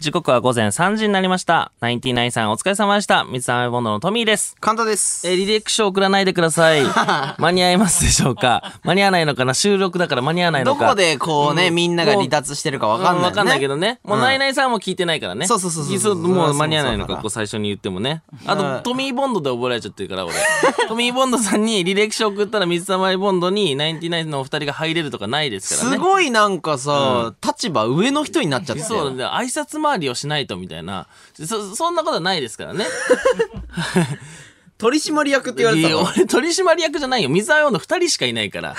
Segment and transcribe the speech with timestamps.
[0.00, 1.72] 時刻は午前3時になりました。
[1.80, 3.24] ナインティナインさんお疲れ様でした。
[3.24, 4.54] 三つ編みボンドのトミーです。
[4.60, 5.26] 簡単です。
[5.28, 6.84] えー、履歴書送らないでください。
[7.36, 8.74] 間に合いますでしょうか？
[8.84, 9.54] 間に合わないのかな？
[9.54, 10.84] 収録だから間に合わないのか。
[10.84, 13.22] どこでこうね、みんなが離脱してるかわかんない、ね。
[13.26, 13.98] わかんないけどね。
[14.04, 15.48] もう、うんナイナイさんも聞いてないからね。
[15.48, 18.22] そうそうそうそうそうもう間に合わないのか、こう最初に言ってもね。
[18.46, 20.34] あと、うんトミーボンドで覚えられちゃってるから、俺。
[20.86, 25.96] トミーボンドさんに履歴書送ったら水溜りボンドにナインティナインのお二人が入れるとかないですからね。
[25.96, 29.24] すごいなんかさ、立場上の人になっちゃってそうだね。
[29.24, 31.06] 挨拶回りをしないとみたいな。
[31.34, 32.86] そ、そんなことはないですからね。
[34.78, 35.90] 取締役って言われてた
[36.22, 36.26] の？
[36.28, 37.28] 取締役じゃないよ。
[37.28, 38.76] 水溜りボンド二人しかいないから。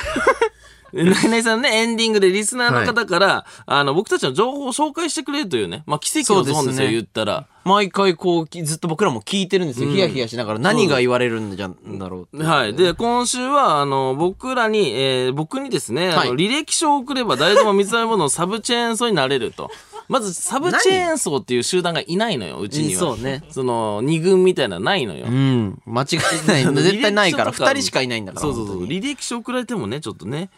[0.93, 7.45] ナイナイさんね、エンディングでリスナーの方から、あの、僕たちの情報を紹介してくれるというね、まあ、奇跡のゾーンですよ、ね言ったら。
[7.65, 12.73] 毎回こうきずっと僕らも聞いてるんですよ、ヒヤヒヤしながら何が言われるんじゃんだろうってはい。
[12.73, 19.69] で、今週は、あの、僕らに、えー僕にですね、あはいの履歴書を送れば誰でも水溜りボンドのサブチェーン層になれると。
[20.09, 22.99] まず、サブチェーン層っていう集団がいないのよ、うちには。
[22.99, 23.43] そうね。
[23.51, 25.27] その、二軍みたいなのないのよ。
[25.27, 28.85] うん間違いない 絶対ないから履歴書とか2人しかいないんだからそうそうそう。
[28.87, 30.49] 履歴書送られてもね、ちょっとね。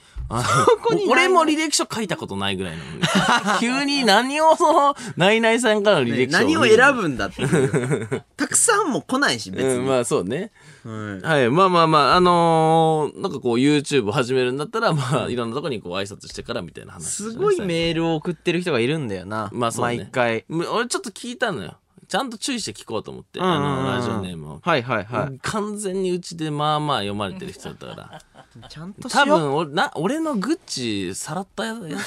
[1.09, 3.01] 俺も履歴書書いたことないぐらいなのに。
[3.59, 10.51] 急に何をその、ナイナイさんからの履歴書何を選ぶんだっていう たくさんも来ないし別に、うん、まあそうね。
[10.83, 11.49] はいはい。
[11.49, 21.77] まあまあまあ、あのーなんかこう YouTube 始めるんだったら、まあいろんなとこにこう挨拶してからみたいな話、すごいメールを送ってる人がいるんだよな、まあそうね毎回む俺ちょっと聞いたのよ。
[22.11, 24.59] ちゃんと注意して聞こうと思って、あの、ラジオネームを。
[24.61, 28.21] はいはいはい、完全にうちでまあまあ読まれてる人だったから。
[28.69, 29.25] ちゃんとしよう。
[29.27, 31.97] 多分おな俺のグッチさらったやつだよ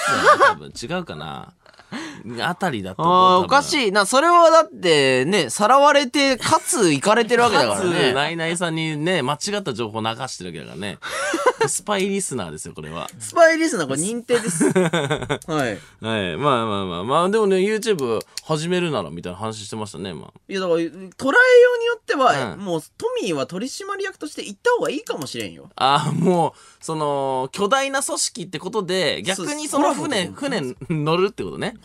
[0.48, 0.72] 多分。
[0.72, 1.52] 違うかな。
[2.40, 3.84] あたりだとああおかしい。
[3.88, 8.12] いなそれはだってねさらわれてかつ行かれてるわけだからね。
[8.12, 10.98] ナイナイさんにね間違った情報流してるわけだからね。
[11.66, 13.08] スパイリスナーですよこれは。
[13.18, 14.64] スパイリスナーこれ認定です。
[14.70, 15.78] はい。
[16.00, 16.36] はい。
[16.36, 17.28] まあまあまあまあ。
[17.28, 22.60] でもね YouTube 始めるならみたいな話してましたねまあいやだから捉えようによっては、うん。
[22.60, 25.70] もうトミーは取締役として行った方がいいかもしれんよ。
[25.76, 31.76] ああもうその巨大な組織ってことで逆にその船船乗るってことね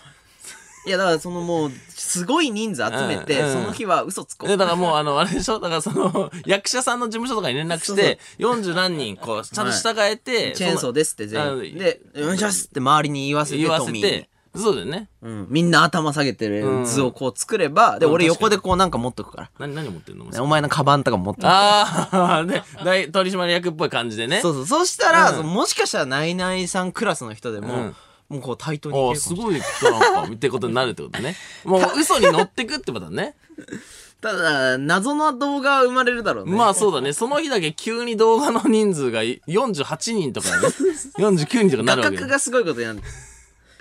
[0.90, 3.54] いやだからそのもうすごい人数集めて、うんうん。
[3.54, 4.50] その日は嘘つこう。
[4.50, 5.60] でだからもうあのあれでしょ？
[5.60, 15.10] だからその役者さんの事務所とかに連絡して40何人こうちゃんと従えて、チェーンソーですって全あ員で「お願いします」って周りに言わせて言わトミーてそうだよね。
[15.22, 18.14] うん、みんな頭下げてる図をこう作れば、でうん。
[18.14, 20.26] 俺横でこうなんか持っとくから、何何持ってんの？
[20.26, 24.42] ねお前のカバンとか持ってくああで大取締役っぽい感じでね。
[24.42, 24.66] そうそう。
[24.66, 27.96] そしたら、もしかしたらナイナイさんクラスの人でも、うん
[28.30, 29.62] もうこう対等にいおーけるかもしれない。
[29.62, 31.36] すごい人なんかってことになるってことね。
[31.66, 33.36] もう嘘に乗ってくってことだね。
[34.22, 36.52] ただ謎の動画は生まれるだろうね。
[36.52, 37.14] まあそうだね。
[37.14, 40.68] その日だけ急に動画の人数が48人とかね。
[41.18, 43.02] 49人とかな画るわけ角がすごいことになる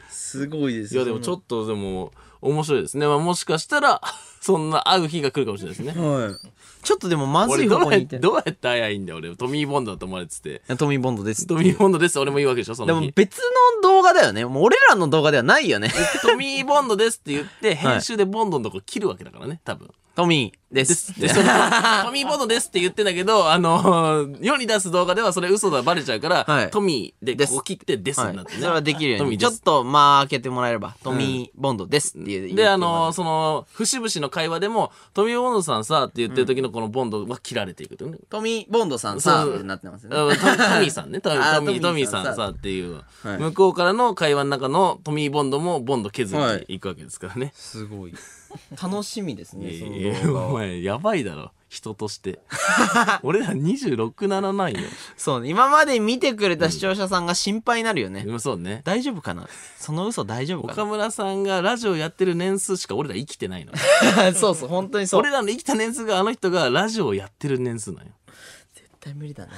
[0.08, 1.02] すごいですよ。
[1.02, 4.00] いやでもちょっとでも面白いですね、まあ、もしかしたら
[4.40, 6.00] そんな会う日が来るかもしれないですね。
[6.00, 9.36] はいちょっとでもまずい俺どうやっ方向にいててどうやって会えばいいんだよ俺。
[9.36, 10.62] トミー・ボンドだと思われてて。
[10.76, 13.00] トミー・ボンドですトミー・ボンドです俺も言うわけでしょその日。
[13.00, 14.44] でも別の動画だよね。
[14.44, 15.90] もう俺らの動画ではないよね。
[16.22, 21.26] トミー・ボンドですって言って編集でボンドのとこ切るわけだからね多分トミーでですその
[22.04, 26.70] トミー・ボンドですって言ってんだけどあの世に出す動画ではそれ嘘だバレちゃうから、はい。
[26.70, 29.38] トミーでですここ切ってですはいになってね、それはできるように。
[29.38, 38.18] ちょっと間開けてもらえればトミー・ボンドですっていうで、あのその、節々の会話でも、トミー・ボンドさんさって言ってる時のこのボンドは切られていくとね。
[38.28, 39.54] トミー・ボンドさんさそう。
[39.54, 40.16] ってなってますよね。
[40.16, 41.20] あトトミーさんね。
[41.22, 43.38] トミあートミーさんさっていう、はい。
[43.38, 47.52] 向こうからの会話の中のトミー・ボンドもボンド削っていくわけですからね。
[47.54, 48.14] すごい
[48.80, 51.52] 楽しみですねそいやいやの動画はお前、やばいだろ。
[51.68, 52.38] 人として。
[53.22, 54.78] 俺ら26、7なんよ。
[55.18, 58.80] そうね今まで見てくれた視聴者さんが心配になるよねでもそうね。
[58.84, 59.46] 大丈夫かな？
[59.78, 63.72] その嘘大丈夫か岡村さんがラジオやってる年数しか俺ら生きてないの。
[64.16, 68.12] な そうそう本当にそう俺らの生きた年数があの人がラジオをやってる年数なんよ。
[68.74, 69.52] 絶対無理だな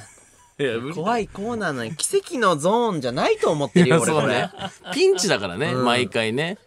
[0.58, 4.50] いや、怖いコーナーなのに奇跡のゾーンじゃないと思ってるよ俺これね。
[4.92, 6.58] ピンチだからね、毎回ね。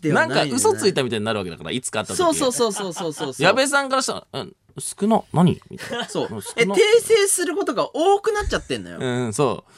[0.00, 0.56] 奇跡でなんかはないよね。
[0.56, 2.18] 嘘ついたみたいになるわけだから、いつかあった時。
[2.18, 3.42] そうそうそうそうそうそうそう。
[3.42, 5.60] 矢部さんからしたら、うん、少な、何？
[5.70, 6.08] みたいな。
[6.08, 8.98] そうえ訂な正することが多くなっちゃってんのよ。
[9.00, 9.72] うん、そう。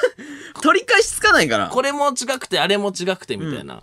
[0.62, 1.68] 取り返しつかないから。
[1.68, 3.74] これも違くて、あれも違くて、みたいな。
[3.76, 3.82] う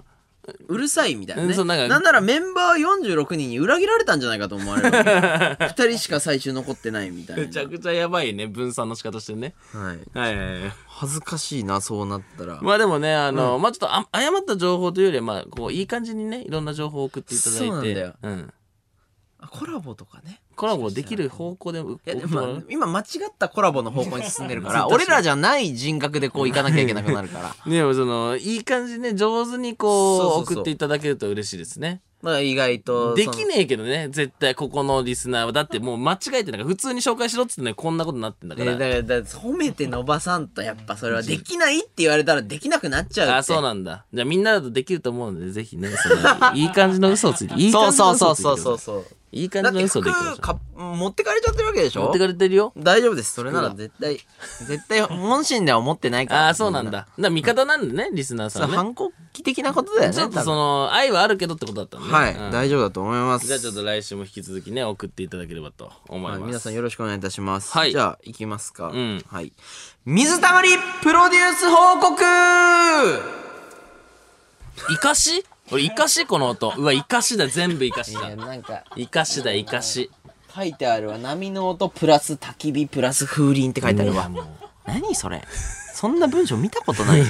[0.68, 9.54] るさいみたいなねうんそうなんかなんならメンバー46人に裏切られたんじゃないかと思われる2 人しか最終残ってないみたいなめちゃくちゃやばいね、分散の仕方してね。
[9.72, 10.72] はいはいはいはい。
[10.88, 17.66] 恥ずかしいなそうなったらまあでもね、あの、まあちょっとあ誤った情報というよりは、まあ、こう、いい感じにね、いろんな情報を送っていただいて。
[17.68, 18.54] そうなんだようん。
[19.44, 20.40] あコラボとかね。
[20.56, 27.56] コラボできる方向でういやでも今間違ったコラボの方向に進んでるから 俺らじゃない人格でこう行かなきゃいけなくなるから。
[27.70, 30.54] でもそのいい感じね上手にこうそうそうそう。
[30.56, 32.02] 送っていただけると嬉しいですね。
[32.22, 35.52] まあ意外とできねえけどね絶対ここのリスナーは。
[35.52, 44.06] だってもう間違えてなんか普通に紹介しろっつってねこんなことになってんだから、えだからだ褒めて伸ばさんとやっぱそれはできないって言われたらできなくなっちゃうあそうなんだ。
[44.14, 48.78] じゃあみんなだとできると思うのでぜひねそのいい感じの嘘をついていいそう感じのそう嘘をついてください。
[48.78, 52.02] そうそうそうそういい感じの嘘でいきま持ってかれちゃってるわけでしょ？
[52.02, 52.72] う持ってかれてるよ。
[52.78, 53.34] 大丈夫です。
[53.34, 54.20] それなら絶対
[54.68, 56.46] 絶対本心では思ってないから。
[56.46, 56.92] ああそうなんだ。
[56.92, 62.14] だから味方なんでねリスナーさん反抗期的なことだよねちょっとその愛はあるけどってことだったんでね。
[62.14, 62.52] はい、うん。
[62.52, 63.48] 大丈夫だと思います。
[63.48, 67.72] じゃあちょっと来週も引き続きね送っていただければと思います、はい皆さんよろしくお願いいたします。
[67.72, 67.92] はい。
[67.92, 68.90] じゃあ、行きますか。
[68.90, 69.24] ん。
[69.28, 69.52] はい。
[70.06, 70.70] 水たまり
[71.02, 72.24] プロデュース報告！
[74.92, 75.44] イカシ？
[75.74, 80.12] これイカシこの音うわイカシだ全部イカシいや、だなんか、イカシだイカシ
[80.56, 81.18] 書いてあるわ。
[81.18, 84.46] 波の音プラス焚き火プラス風鈴って書いてあるわもう。
[84.86, 85.42] 何それ？
[85.96, 87.26] そんな文章見たことないよ。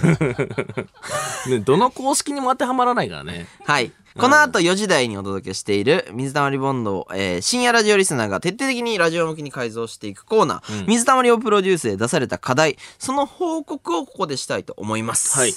[1.47, 3.47] ね、どの公式にも当てはまらないからね。
[3.63, 3.93] はい。
[4.19, 15.39] この後4時台にお届けしている水溜りボンドを、えー深夜ラジオリスナーが徹底的にラジオ向きに改造していくコーナー、水溜りをプロデュースで出された課題、その報告をここでしたいと思います。
[15.39, 15.53] はい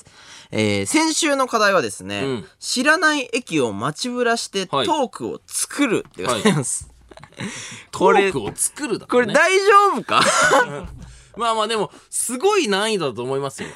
[0.51, 6.89] えー先週の課題はですね、うん知らない駅を待ちぶらしてトはいークを作るでございます。
[7.91, 9.35] トこれークを作るだこれね。
[9.35, 9.65] 大丈
[9.95, 10.21] 夫か？
[11.37, 13.69] まあまあでも、すごい難易度だと思いますよ。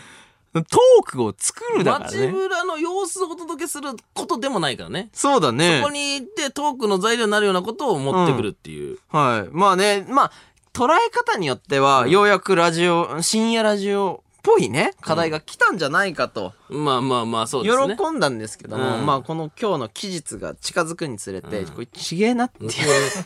[0.53, 0.63] トー
[1.05, 2.29] クを作るだから街ね。
[2.29, 5.11] ぶらの様子をお届けすることでもないからね。
[5.13, 8.99] そうだねここに行ってトークの材料になるようなことを持ってくるっていう。
[9.11, 9.49] はい。
[9.53, 10.33] まあね、まあ、
[10.73, 17.97] 捉え方によっては、ようやくラジオ、深夜ラジオっぽいね、課題が来たんじゃないかと、まあまあまあ、そうですね。
[17.97, 22.71] 喜んだんですけども、うんまあ、この今日の期日が近づくにつれて、これちげえなっていう。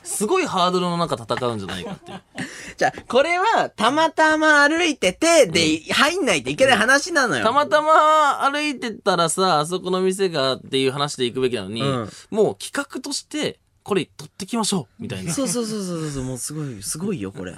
[0.03, 2.23] すごいハードルの中戦うんじゃないかっていう。
[2.77, 7.45] じゃあ、これは、たまたま歩いてて、で、入んないといけない話なのよ。
[7.45, 15.33] たまたま歩いてたらさ、あそこの店がっていう話で行くべきなのに、うんもう企画として、これ取ってきましょうみたいな。
[15.33, 17.55] そうそうそうそうそう、もうすごい、 すごいよ、これ。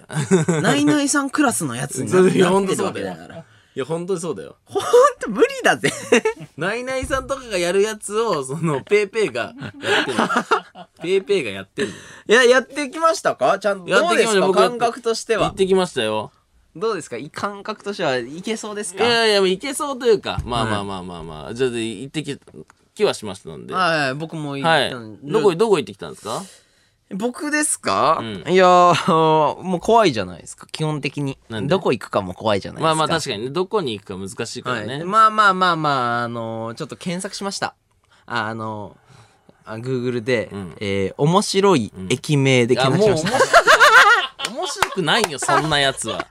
[0.61, 3.37] ナイナイさんクラスのやつになってるわけだから。
[3.77, 4.57] いや、本当にそうだよ。
[4.65, 4.83] ほん
[5.21, 5.93] と無理だぜ。
[6.57, 10.17] ナイナイさんとかがやるやつを、その、ぺーぺーがやってる。
[11.03, 11.89] ペイペイがやってる。
[12.27, 13.59] いや、やってきましたか？
[13.59, 13.91] ちゃんと。
[13.91, 14.47] やってきましたどうですか？
[14.47, 15.55] 僕やっ感覚としては行っ。
[15.55, 16.33] てきましたよ。
[16.75, 17.19] どうですか？
[17.19, 22.39] い感覚としてはいけそうですいかやいや、いけそうというか、まあまあまあまあまあ、じゃあ行ってき、
[22.97, 23.75] きはしましたんで。
[23.75, 25.19] ははい、僕も言いったん。
[25.23, 26.43] どこ、どこ行ってきたんですか？
[27.15, 31.69] 僕ですか、うんいやー、もう怖いじゃないですか、基本的になん。
[31.69, 31.71] で？
[31.71, 32.87] どこ行くかも怖いじゃないですか。
[32.97, 34.95] まあまあ確かにね、どこに行くか難しいからね。
[34.95, 35.05] はい。
[35.05, 37.77] まあまあまあまあ、あのーちょっと検索しました。
[38.27, 44.51] あ、あのー、あ Google で、んえー面白い駅名で検もう面索しました。
[44.51, 46.27] 面白くないよ、そんなやつは。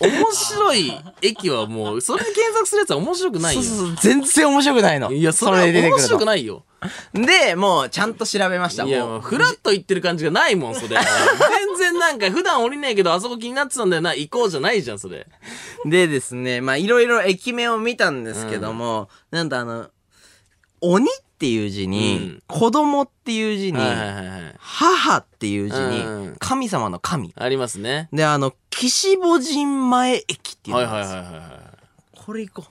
[0.00, 0.92] 面白い
[1.22, 3.62] 駅はもう、それで検索するやつは面白くないよ。
[3.62, 5.12] そうそうそう、全然面白くないの。
[5.12, 6.64] いや、それは面白くないよ。
[7.12, 8.84] で、もうちゃんと調べました。
[8.84, 10.88] いや、もうフラッと行ってる感じがないもん、それ。
[10.88, 15.26] 全然なんか、普段降りないけど、あそこ気になってたんだよな、行こうじゃないじゃん、それ。
[15.86, 19.88] でですね、まあいろいろ駅名を見たんですけども、なんとあの、
[20.80, 21.08] 鬼っ
[21.44, 23.78] ていう字に、うん子供っていう字に。
[24.58, 27.34] 母っていう字に、うん神様の神。
[27.36, 28.08] ありますね。
[28.12, 31.60] で、あの、岸母神前駅っていうはいのがあるんですよはいはいはいは
[32.24, 32.64] これ行こ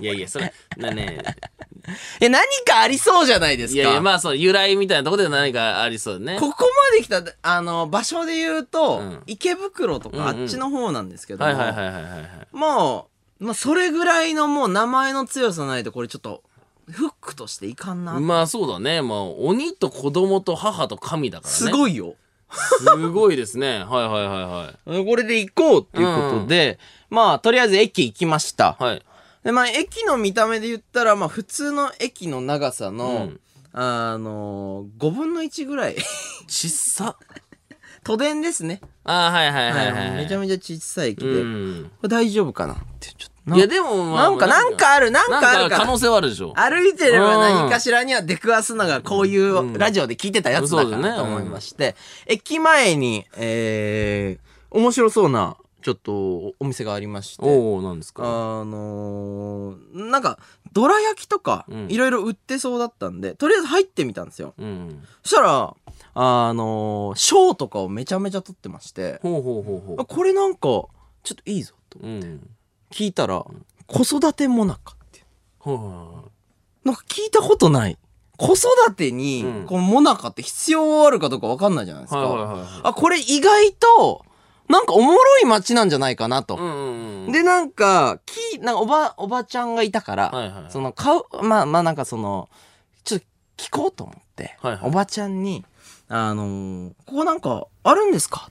[0.00, 0.02] う。
[0.02, 0.04] い。
[0.04, 1.18] いやいや、それ、 なね、
[2.20, 3.80] え、何かありそうじゃないですか。
[3.80, 6.38] いやいや、まあそう、由来みたいなところで何かありそうだね。
[6.38, 11.54] ここまで来た、あの、場所で言うと、うん池袋とかあうんうんっちの方なんですけども。
[12.52, 13.08] も
[13.40, 16.42] う、まあ、それぐらいのもう名前の強さないと、これちょっと、
[16.90, 18.18] フックとしていかんな。
[18.18, 19.02] まあそうだね。
[19.02, 21.56] まあ、鬼と子供と母と神だからね。
[21.56, 22.14] すごいよ。
[22.50, 23.84] すごいですね。
[23.84, 25.04] はいはいはいはい。
[25.04, 26.78] これで行こうっていうことで、
[27.10, 28.76] まあ、とりあえず駅行きました。
[28.78, 29.02] はい。
[29.44, 33.40] で、まあ、駅の見た目で言ったら、まあ、普通の駅の長さの、うん
[33.72, 35.96] あのー、5分の1ぐらい。
[36.48, 37.16] ちっさ。
[38.02, 38.80] 都電ですね。
[39.04, 40.16] ああ、はいはいはいはい。
[40.16, 41.82] めちゃめちゃ小さい駅で、うこん。
[42.02, 43.37] れ大丈夫かなって、ちょっとな。
[43.56, 45.70] いやでも、まあ、なんか、なんかある、なんかある。
[45.70, 46.52] 可能性はあるでしょ。
[46.56, 58.22] 歩いてれば何かしらには出くわすのがこういうラジオで聞いてたやつだかそうだねらと思いまして、駅前に、えー、面白そうな、ちょっとお店がありまして、おおなんですあか。
[58.22, 60.38] のー、なんか、
[60.72, 64.54] どら焼きとかう、んいろいろ売ってそうだったんで、とりあえず入ってみたんですよ。
[64.58, 65.02] うん。
[65.22, 65.74] そしたら、
[66.14, 70.88] あのー、ショーとかをめちゃめちゃ撮ってまして、ほうほうほうほあこれなんか、ちょ
[71.32, 72.06] っといいぞとう。
[72.06, 72.50] うん。
[72.90, 73.44] 聞いたら、
[73.86, 75.24] 子育てもなかっていう。
[75.58, 76.30] ほうほ
[76.84, 77.98] なんか聞いたことない
[78.36, 82.18] 子育てに、うんこのモナカって必要あるかどうかわかんないじゃないですか。
[82.20, 84.24] はいはいはいはいあ、これ意外と、
[84.68, 86.56] なんかおもろい街なんじゃないかなと。
[86.56, 87.32] うんうんうん。
[87.32, 92.48] で、なんか、き、なんかおば、おばちゃんがいたから、はいはいその、買う、まあまあなんかその、
[93.04, 93.26] ちょっと
[93.64, 95.64] 聞こうと思って、はいはいおばちゃんに、
[96.08, 98.50] あのーここなんかあるんですか？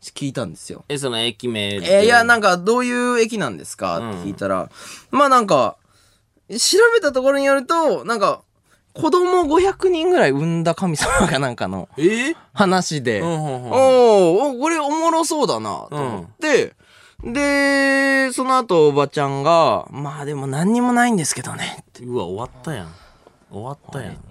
[0.00, 0.84] 聞いたんですよ。
[0.88, 1.98] え、その駅名で。
[1.98, 4.70] えーいや、なんかどういう駅なんですかって聞いたら、
[5.10, 5.76] まあなんか、
[6.50, 6.56] 調
[6.94, 8.42] べたところによると、なんか、
[8.92, 12.02] 子供500人ぐらい産んだ神様かなんかのえ？
[12.30, 16.74] ー話で、うんうんうんおーおこれおもろそうだなと思って、
[17.22, 21.84] で、その後おばちゃんが、まあでも何にもないんですけどね。
[22.02, 22.88] うわ、終わったやん。
[23.50, 24.18] 終わったやん。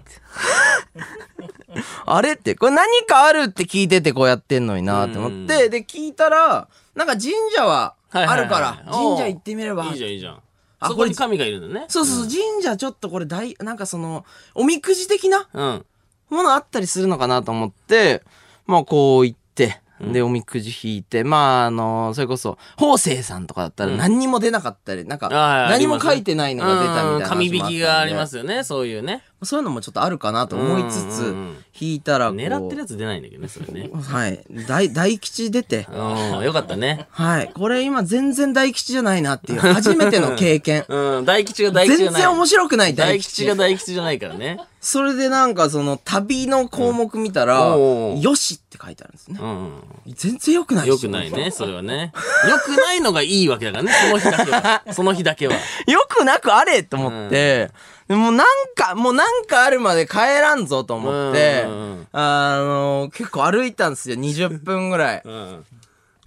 [2.06, 9.84] あれって、これ何かあるって聞いててこうやってんのになって思って、で、聞いたら、なんか神社はあるから、神社行ってみれば。
[9.86, 10.42] いいじゃん、いいじゃん。
[10.82, 11.86] あそこに神がいるんだね。
[11.88, 14.24] そうそうそう、神社ちょっとこれ大、なんかその、
[14.54, 15.86] おみくじ的なうん。
[16.30, 18.22] ものあったりするのかなと思って、
[18.66, 27.28] まあこう行って、で、おみくじ引いて、まああの、それこそ、法政さんとかだったら何にも出なかったり、なんか、何も書いてないのが出たみたいな。
[27.28, 29.22] 紙引きがありますよね、そういうね。
[29.42, 31.34] そういうのもちょっとあるかなと思いつつ
[31.78, 33.90] 引いたら狙ってるやつ出ないんだけどね、それね。
[33.90, 34.44] はい。
[34.68, 37.06] 大、大吉出て、うん、よかったね。
[37.10, 37.50] はい。
[37.54, 40.84] これ今全然大吉じゃないなっていう、初めての経験。
[40.88, 42.20] うん、大吉が大吉じゃない。
[42.20, 43.30] 全然面白くない大大吉。
[43.30, 44.60] 吉が大吉じゃないからね。
[44.80, 49.46] それでなんかその旅の項目見たら、よしって書いてあるんですねう。
[49.46, 49.82] ん。
[50.06, 52.12] 全然良くないよくないね、それはね。
[52.48, 54.82] よくないのがいいわけだからね、その日だけは。
[54.92, 55.54] その日だけは。
[55.86, 57.70] よくなくあれと思って、
[58.08, 65.22] でもうなんか、もうなんかあるまで帰らんぞと思ってうんうんうん、あの、結構歩いたんですよ、20分ぐらい。
[65.22, 65.64] うん。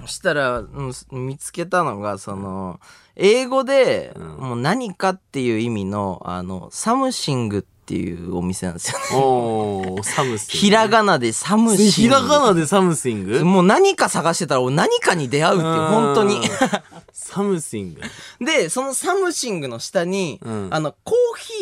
[0.02, 2.80] そしたら、うん見つけたのが、その、
[3.16, 9.06] 英語で、もう何かっていう意味の、あの、サムシングっていうお店なんですよね。
[9.26, 10.58] おー、サムシング。
[10.60, 11.92] ひらがなでサムシング。
[11.92, 13.44] ひらがなでサムシング？
[13.46, 16.40] もう何か探してたら俺何かに出会うっていう、本当に。
[17.12, 18.02] サムシング。
[18.46, 21.16] で、そのサムシングの下に、うんあの、コー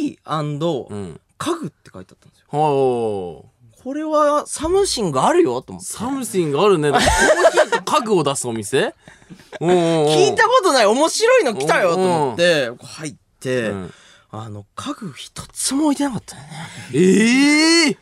[0.04, 1.20] ヒーうん。
[1.38, 2.46] 家具って書いてあったんですよ。
[2.48, 3.84] ほー。
[3.84, 5.92] これはサムシングあるよと思って。
[5.92, 6.92] サムシングあるね。
[6.92, 8.94] コーヒーと家具を出すお店？
[9.60, 13.94] 聞いたことない面白いの来たよと思って、入って、うん
[14.34, 16.48] あの、家具一つも置いてなかったよね。
[16.94, 17.98] ええ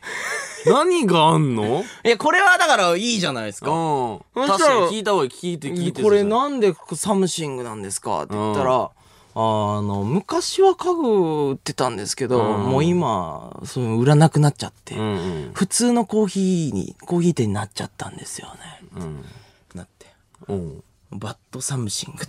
[0.70, 1.84] 何があんの？
[2.06, 3.72] いや、これはだからいいじゃないですか。
[3.72, 4.20] うん。
[4.48, 5.30] 確かに聞いた方がいい。
[5.32, 6.04] 聞いて聞いて。
[6.04, 8.92] これなんでサムシングなんですかって言ったら、
[9.36, 9.40] あ
[9.82, 11.08] の、昔は家具
[11.52, 15.16] 売ってたんですけど、うんもう今、そういう売らなくなっちゃって、うんう
[15.50, 15.52] ん。
[15.54, 18.88] 普通のコーヒーに、コーヒー店になっちゃったんですよね。
[18.98, 19.26] うん。
[19.74, 20.08] なって。
[20.50, 20.84] うん。
[21.12, 22.28] バッドサムシングっ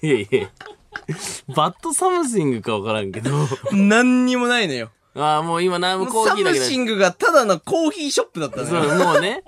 [0.00, 0.06] て。
[0.06, 0.50] いやいや。
[1.54, 3.30] バッドサムシングかわからんけど。
[3.72, 4.90] 何にもないのよ。
[5.14, 6.64] ああ、もう今な、コーサヒーだけで。
[6.64, 9.04] ムシングがただのコーヒーショップだったのそう、よ。
[9.04, 9.42] もうね。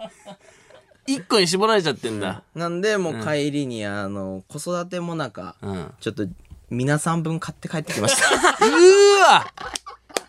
[1.06, 2.42] 一個に絞られちゃってんだ。
[2.54, 5.82] なんで、もう帰りに、あの、子育てもなか、うん。
[5.84, 6.26] うちょっと、
[6.70, 8.28] 皆さん分買って帰ってきました。
[8.64, 9.46] ーわ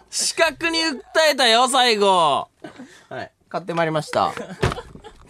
[0.09, 1.01] 視覚に訴
[1.31, 2.47] えたよ、最後。
[3.09, 3.31] はい。
[3.49, 4.33] 買ってまいりました。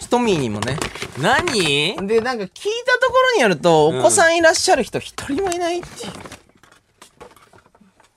[0.08, 0.78] トミーにもね。
[1.20, 1.96] 何？
[2.08, 2.52] で、なんか聞い
[2.86, 6.12] たところによると、お子さんいらっしゃる人一人もいないっていう。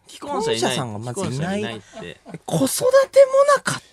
[0.07, 2.21] 既婚者さんがまずいないいないって。
[2.47, 2.79] 子育
[3.11, 3.93] てもなかって。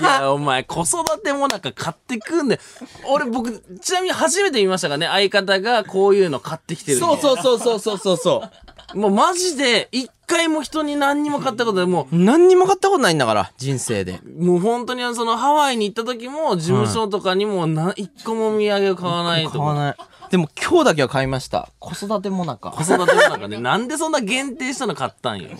[0.00, 2.60] いや、お前、子育てもなんか買ってくんだよ。
[3.06, 8.50] 俺、僕、ちなみに初めて見ましたからね、相方がこういうの買ってきてるのそうそうそうそうそうそう。
[8.94, 11.86] もうマジで、一回も人に何にも買ったことない。
[11.86, 14.20] も何にも買ったことないんだから、人生で。
[14.24, 19.58] う、もう本当にそのハワイに行った時も、事務所とかにもな、一個も土産を買わないとか。
[19.58, 19.96] 買わない。
[20.32, 21.68] でも今日だけは買いました。
[21.78, 22.70] 子育てもなか。
[22.70, 25.50] 子育てもなんかね、なんでそんな限定したの買ったんよ、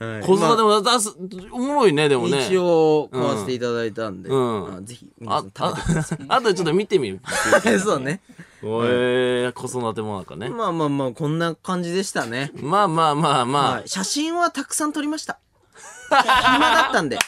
[0.00, 0.22] お前。
[0.22, 1.14] 子育ても出す、
[1.52, 2.46] おもろいね、でもね。
[2.46, 7.16] 一応買わせていただいたんで、うんあぜひ皆あさん、食べてくださあ、あとちょっと見てみる。
[7.16, 7.20] い。
[7.80, 8.22] そうね。
[8.62, 10.48] おえ子育てもなんかね。
[10.48, 12.52] まあまあまあ、こんな感じでしたね。
[12.54, 15.38] まあまあまあまはい、写真はたくさん撮りました。
[16.08, 17.18] 暇だったんで。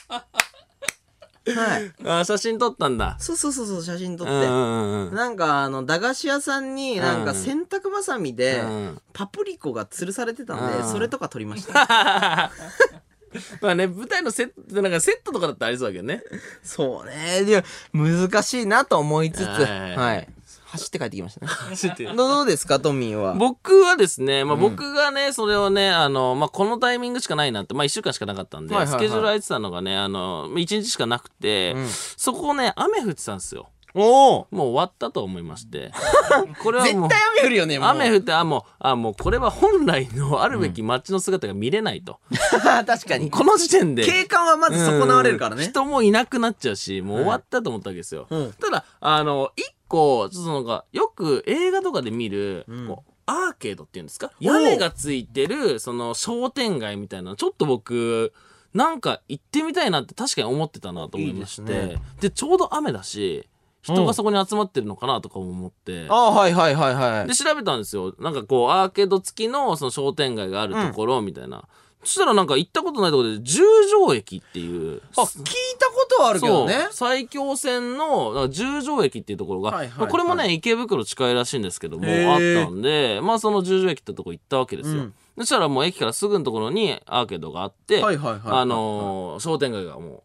[1.47, 1.93] はい。
[2.05, 2.21] あ。
[2.21, 3.17] あ写真撮ったんだ。
[3.19, 4.33] そうそうそうそう、写真撮って。
[4.33, 5.15] うんうんうんうん。
[5.15, 12.51] なんかあの駄菓子屋さんになんかうん洗濯ばさみでうんパプリコが吊るされてたんでうんそれとか撮りました
[13.63, 16.23] まあね、舞台のセット、なんかセットとかだったらありそうだけどね。
[16.63, 20.29] そうねで難しいなと思いつつはいはい
[20.73, 21.53] 走って帰ってきましたね。
[21.77, 22.05] 知って。
[22.05, 23.35] るどどうですかトミーは？
[23.35, 29.01] 僕はですね、まあ僕がね、それをね、あの、まあこのタイミングしかないなって、まあ一週間しかなかったんで、はいはいはい。
[29.01, 31.89] スケジュール空いてたのがね、あの、一日しかなくて、うん。
[31.89, 33.69] そこね、雨降ってたんですよ。
[33.95, 35.93] おおもう終わったと思いまして。
[36.63, 42.19] これはもう絶対、雨降るよねもう雨降って、あ、もう、あ、もうこれは本来のあるべき街の姿が見れないと。
[42.87, 44.05] 確かにこの時点で。
[44.05, 48.27] 景観はまず損なわれるからねうん人もいなくなっちゃうし、もう終わったと思ったわけですよ。
[48.31, 54.33] うんただ、あの、一個、ちょっとなんか、よく映画とかで見る、こうアーケードっていうんですか？
[54.41, 58.33] 屋根がついてる、その商店街みたいな、ちょっと僕、
[58.75, 61.73] なんか行ってみたいなって確かに思ってたなと思いまして。
[61.73, 63.47] ですでちょうど雨だし、
[63.83, 66.07] 人がそこに集まってるのかなとかも思って。
[66.09, 67.29] あはいはいはいはい。
[67.29, 68.15] で、調べたんですよ。
[68.19, 71.65] なんかこう、アーケード付きのその商店街があるところみたいな。
[72.05, 75.01] そしたらなんか行ったことないところで、十条駅っていう。
[75.17, 75.45] あ聞い
[75.79, 76.75] たことはあるけどね。
[76.75, 76.93] そう。
[76.93, 79.99] 埼京線のなんか十条駅っていうところが、はいはいはい。
[79.99, 85.15] まあこれもね池袋近いらしいんですけどもあったんでまあその十条駅ってとこ行ったわけですよ、うん。
[85.39, 88.41] そしたらもう駅からすぐのところにアーケードがあって、はいはいはい。
[88.47, 90.25] あのー商店街がも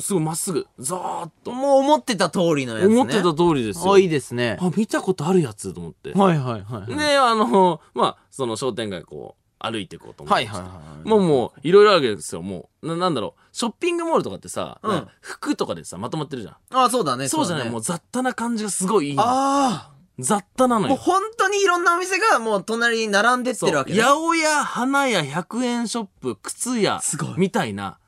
[0.00, 2.94] うすぐまっすぐザーッと、もう思ってた通りのやつね。
[2.94, 3.94] 思ってた通りですよ。
[3.94, 4.58] あいいですね。
[4.60, 10.34] あ見たことあるやつと思って、はいはいはいであのまあその商店街こう歩いていこうと思って。
[10.34, 12.42] はいはいはいもうもういろいろあるわけですよ。
[12.42, 13.40] もうななんだろう。
[13.52, 15.08] ショッピングモールとかってさ、うん。
[15.20, 16.56] 服とかでさまとまってるじゃん。
[16.70, 17.72] あそうだねそうじゃない、だね。
[17.72, 19.22] もう雑多な感じがすごいいいの。
[19.24, 21.00] あ雑多なあもうのよ。
[21.00, 27.98] 本当にいろんなお店がもう隣に並んでってるわけね八百屋、花屋、100円ショップ、靴屋すごい、みたいな、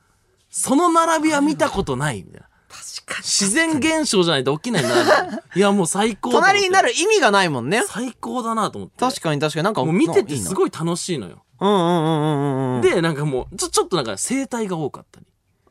[0.55, 2.47] その並びは見たことないみたいな。
[2.69, 5.41] 確かに自然現象じゃないと起きないな。
[5.55, 8.95] いや、もう最高だ隣になる意味がないもんね最高だなと思って。
[8.99, 11.43] 確かに確かになんかもう見ててすいごい楽しいのよ。
[11.59, 15.25] なうんうんうんうんうんうんで、なんかもう、ちょ、ちょっとなんか生態が多かったり。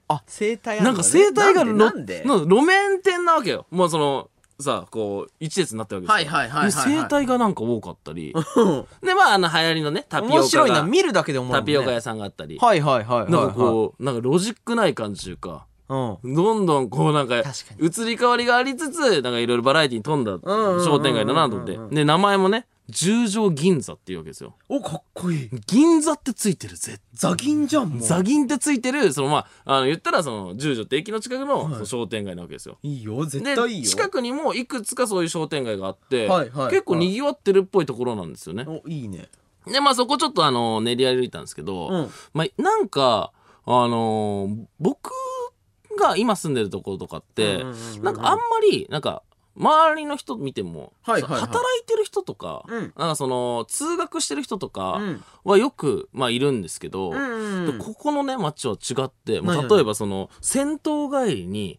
[0.08, 2.24] あ生態なんか生態がなろんで？
[2.24, 3.66] の路面店なわけよ。
[3.70, 4.28] もうその、
[4.62, 6.38] さ、こう、一列になってるわけですよ。
[6.38, 8.32] はいはいはいはいはいで生態がなんか多かったり。
[8.32, 10.40] うんで、まあ、あの、流行りのね、タピオカが。
[10.40, 12.58] 面白いな見るだけで思うもんねタピオカ屋さんがあったり。
[12.58, 15.94] はいはいはいはいなんかこう、なんかロジックない感じというか、う
[16.28, 21.78] んどんどんこうなんか、確かに移り変わりがありつつ、なんかいろいろバラエティに富んだんうんうん商店街だなと思って。
[21.94, 24.56] で、名前もね、十条銀座っていうわけですよ。
[24.68, 25.50] おかっこいい。
[25.66, 27.00] 銀座ってついてるぜ。
[27.14, 28.00] ザギンじゃんもう。
[28.02, 32.78] ザ銀ってついてる、そのまあ、あの、言ったらその、十条って駅の近くのその商店街なわけですよ。
[32.82, 33.88] いいよ絶で対いいよ。
[33.88, 36.70] 近くにもいくつかそういう商店街があって、はいはい。
[36.70, 38.64] 結構賑わってるっぽいところなんですよね。
[38.66, 39.28] おいいね。
[39.66, 42.10] で、まあそこちょっとあの、練り歩いたんですけど、うん。
[42.34, 43.32] まあなんか、
[43.64, 45.12] あのー僕
[46.00, 47.62] が今住んでるところとかって、
[48.02, 49.22] なんかあんまり、なんか、
[49.56, 51.40] 周りの人見ても、はいはいはい。
[51.40, 52.80] 働いてる人とか、うん。
[52.80, 55.24] なんかその、通学してる人とかうん。
[55.44, 60.78] はよく、まあいるんですけど、うんでここのね、街は違って、も何う例えばその、銭湯
[61.26, 61.78] 帰りに、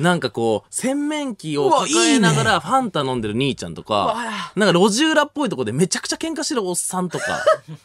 [0.00, 4.16] なんかこう、洗面器をうわ抱えながいらファンタ飲んでる兄ちゃんとか、
[4.56, 7.24] なんか路地裏っぽいとこでめちゃくちゃ喧嘩してるおっさんとか、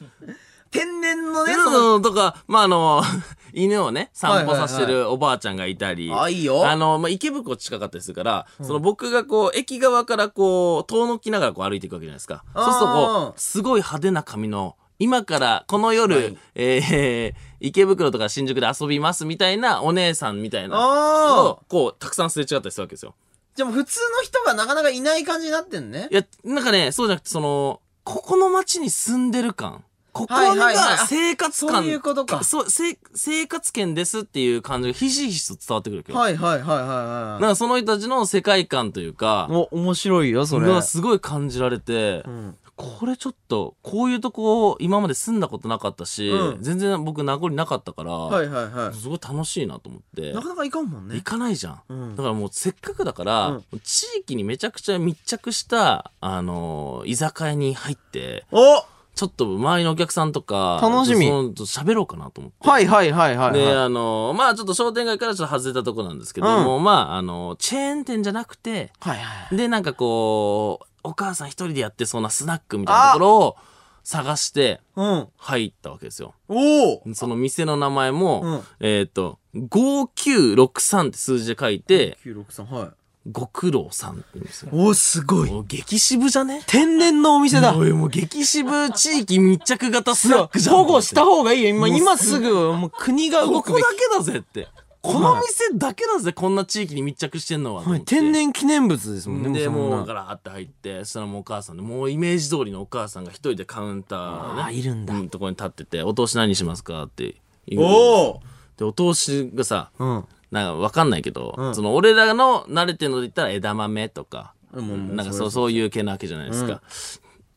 [0.72, 2.00] 天然のねそその。
[2.00, 3.04] のとか、まあ、あの、
[3.54, 6.68] 犬をね、散歩させてるおばあちゃんがいたり、あいいよ。
[6.68, 12.44] あの、まあ、池袋近かったりするから、その僕がこう、駅側からこう、遠のきながらこう歩いていくわけじゃないですか。
[12.56, 16.38] そうするとこう、すごい派手な髪の、今からこの夜、はい。
[16.56, 23.16] えー、池袋とか新宿で遊びますみたいなお姉さんみたいなのを、こう、たくさんすれ違ったりするわけですよ。
[23.56, 26.08] じゃあもう普通の人がなかなかいない感じになってんね。
[26.12, 29.84] いや、なんかね、そうじゃなくて、その、ここの街に住んでる感。
[30.12, 30.60] ここはいはい。
[30.60, 31.76] はいがあ生活感。
[31.78, 32.44] そういうことか。
[32.44, 36.20] そう、せ生活圏ですっていう感じがひしひしと伝わってくるわけど。
[36.20, 37.42] はいはいはいはいなんはい。
[37.52, 40.68] かその人たちの世界観というか、お面白いよそれ。
[40.68, 42.58] がすごい感じられて、うん。
[42.76, 46.64] これちょっと、こういうとこ今まで住んだことなかったし、うん。
[46.64, 48.94] 全然僕名残なかったから、はいはいはい。
[48.94, 50.32] すごい楽しいなと思って。
[50.32, 50.42] な。
[50.42, 51.16] かなかいかんもんね。
[51.16, 51.82] 行かないじゃん。
[51.90, 52.16] うん。
[52.16, 53.80] だからもうせっかくだから、うん。
[53.84, 58.82] 地域にめちゃくちゃ密着した、あのー居酒屋に入って、お
[59.20, 61.28] ちょっと周りのお客さんとか、楽しみ。
[61.28, 62.66] 喋ろうかなと思って。
[62.70, 63.76] はいはいはいはいで、はい。
[63.76, 73.58] あのーまあちょっと商店街からちょっと外れたとこなんですけども、まああのーチェーン店じゃなくて、はいはいで、なんかこう、お母さん一人でやってそうなスナックみたいなところを
[74.06, 75.28] 探してうん。
[75.36, 76.34] 入ったわけですよ。
[76.48, 78.62] おおその店の名前も、うん。
[78.80, 82.90] えっ、と、5963って数字で書いて、963はい
[83.32, 84.72] ご苦労さんって言うんですよ。
[84.74, 86.64] おすごい激渋じゃね？
[86.68, 90.76] 天然のお店だおいもう激渋地域密着型スナックじゃん。
[90.78, 94.68] 保護した方がいいよ今今すぐもう国が動こくべきこだけだぜって。
[95.02, 97.84] この店だけだぜ、こんな地域に密着してんのは。
[97.84, 104.62] と思って天然記念物ですもんねで、もう、ガラーって入って、そしたらもうお母さんで、もうイメージ通りのお母さんが一人でカウンターね。
[104.62, 107.84] あいるんだうところに立ってて、お通し何しますかって言う。
[107.84, 107.86] お
[108.32, 108.42] お
[108.76, 111.76] で、お通しがさ、うんなんかわかんないけど、うん。
[111.76, 114.88] その俺らの慣れてるので言ったら枝豆とか、うん。
[114.88, 115.52] もうもうなんかそう。
[115.52, 116.82] そういう系なわけじゃないですか。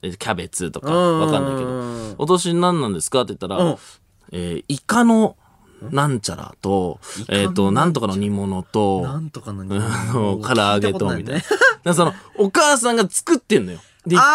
[0.02, 1.20] えキャベツとか、うん。
[1.20, 3.76] わかんないけど、お通し何なんですかって言ったら、うん。
[4.33, 5.37] えーイカの
[5.90, 11.35] なんちゃらと、イカのえっ、と、なんとかの煮物と、なんとかのあの、 唐揚げと、みたいな。
[11.35, 11.40] だね。
[11.40, 11.48] か
[11.85, 13.78] らその、お母さんが作ってんのよ。
[14.07, 14.26] で、一個一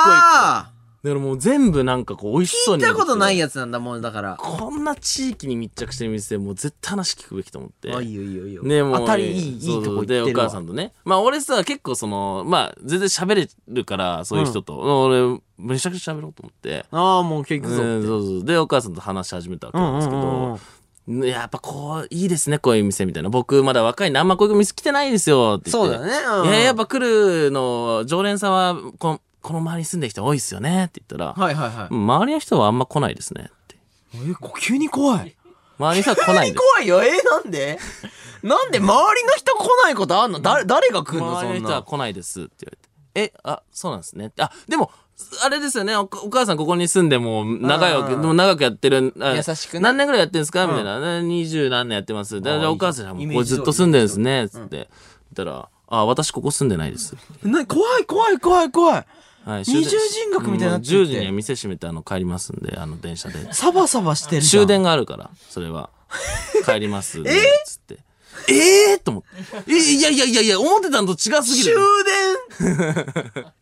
[0.65, 0.76] 個。
[1.07, 2.83] だあからもう全部なんかこう、美味しあそうに。
[2.83, 7.93] 聞いたことないやつなんだもんだからこんな地域に密着してる店、もう絶対話聞くべきと思って。
[7.93, 8.99] あいいよいいよいいよねもう。
[8.99, 10.93] 当たりいいいいとこ行ってで、お母さんとね。
[11.05, 14.77] まあ俺さ、結構その、まあ全然喋れるから、そういう人と。
[15.05, 16.85] 俺、めちゃくちゃ喋ろうと思って。
[16.91, 18.45] ああもう結うん局そうそうそう。
[18.45, 20.59] で、お母さんと話し始めたわけうなんんですけうんうんうん
[21.19, 23.29] ど、やっぱこう、いいですね、こういう店みたいな。
[23.29, 25.87] 僕まだ若いんで、あんまこういう店来てないですよ、って言って。
[25.87, 26.11] そうだよね
[26.43, 26.99] うんいや、やっぱ来
[27.45, 33.77] るの、常連さんは、この、この周りに住んでる人多いですよね、って言ったら、はいはいはいうん周りの人はあんま来ないですね、って。
[34.15, 35.35] えこ急に怖い
[35.79, 36.63] 周りの人は来ないです。
[36.75, 37.77] 怖いよえなんで？
[38.43, 40.39] なんで周りの人来ないことあんの？
[40.39, 42.87] 誰誰が来んのそ周りの人は来ないですって言われて。
[43.15, 44.31] え、あ、そうなんですね。
[44.39, 44.91] あ、でも、
[45.43, 49.13] あれですよね、おお母さんここに住んでもう長いわけ、うんでも長くやってる。
[49.19, 51.21] あ優しくね何年ぐらいやってるんですかうんみたいな。
[51.21, 52.41] 二十何年やってます。
[52.41, 54.47] であじゃあお母さんはもうずっと住んでるんですね。
[54.49, 54.77] つって。
[54.77, 54.87] 言っ
[55.35, 57.15] たら、あ、私ここ住んでないです。
[57.43, 59.05] な怖い怖い怖い怖い
[59.47, 59.63] はい。
[59.63, 63.53] 二重人格みたいになって10時には店閉めてあの帰りますんで、あの電車で。
[63.53, 65.89] サバサバしてるじゃん終電があるから、それは。
[66.65, 67.31] 帰ります んで。
[67.65, 67.99] つって。
[68.47, 69.71] ええー、と思って。
[69.71, 71.79] え、いやいやいやいや、思ってたのと違すぎ終る。
[72.57, 72.67] 電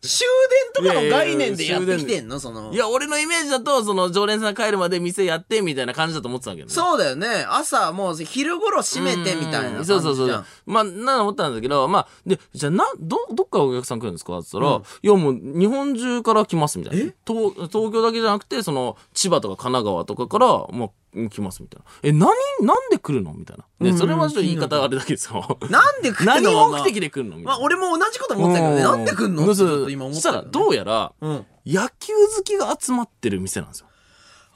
[0.00, 2.38] 終電とかの概念でやってきてんの？
[2.40, 6.72] そのいや、俺のイメージだと、その、常連さん帰るまで店やって、みたいな感じだと思ってたけどね。
[6.72, 10.44] そうだよね朝もう昼頃閉めてみたいなうん感じじゃんそうそうそう。
[10.66, 14.38] まあ、なん思ったんだけど、まあ、で、じゃあ、な、ど、どっからお客さん来るんですか？
[14.38, 17.14] って言ったら、うんいや、もう、日本中から来ます、みたいなえ？
[17.26, 20.90] 東、東京だけじゃなくて、その、千葉とか神奈川とかから、まあ、
[21.30, 21.86] 来ます、みたいな。
[22.02, 22.28] え、何、
[22.66, 23.32] なんで来るの？
[23.32, 23.64] みたいな。
[23.80, 25.58] で、うんそれはちょっと言い方あれだけですよ。
[25.70, 26.70] なんで来るの？
[26.70, 27.36] 何目的で来るの？
[27.36, 27.50] みたいな。
[27.52, 28.82] まあ俺も同じこと思ってたけどね。
[28.82, 29.44] なんで来んの？
[29.44, 31.46] ってちょっと今思っしたたら、よねどうやら、うん。
[31.66, 33.86] 野球好きが集まってる店なんですよ。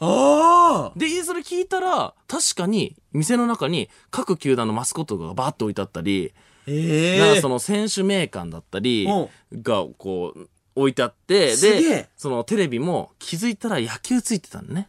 [0.03, 6.33] ああで、それ聞いたら、確かに、店の中に各球団のマスコットがバーッと置いてあったり、
[6.67, 9.63] ええなんかその選手名鑑だったりうん。
[9.63, 14.89] がこう置いてあって、で、そのテレビも気づいたら野球ついてたんだね。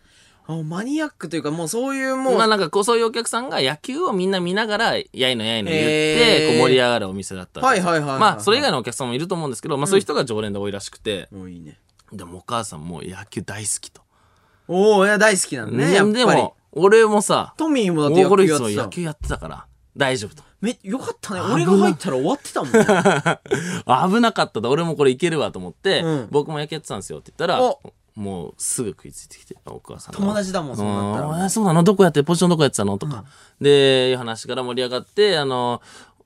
[0.56, 11.80] あマニアックというかもうそういうもう、まあなんかこうそういうお客さんが野球をみんな見ながら、やいのやいの言って、こう盛り上がるお店だったはいはいはいはいまあそれ以外のお客さんもいると思うんですけど、まあそういう人が常連で多いらしくて、もういいね。
[12.12, 14.02] でもお母さんも野球大好きと。
[14.68, 16.18] おおいや大好きなんだねやっぱり。
[16.18, 18.70] でも、俺もさ、トミーもだって野球やってた。
[18.70, 20.44] いつも野球やってたから、大丈夫と。
[20.62, 21.42] めよかったね。
[21.42, 22.86] 俺が入ったら終わってたもんね。
[24.16, 24.70] 危なかったと。
[24.70, 26.28] 俺もこれいけるわと思って、うん。
[26.30, 27.80] 僕も野球やってたんですよって言ったらお
[28.16, 30.20] もうすぐ食いついてきてお母さんが。
[30.20, 31.50] 友達だもんそうなったら。
[31.50, 31.84] そうなの？
[31.84, 32.24] どこやって？
[32.24, 32.98] ポジションどこやってたの？
[32.98, 33.24] とか、
[33.60, 35.82] でいう話から盛り上がってあの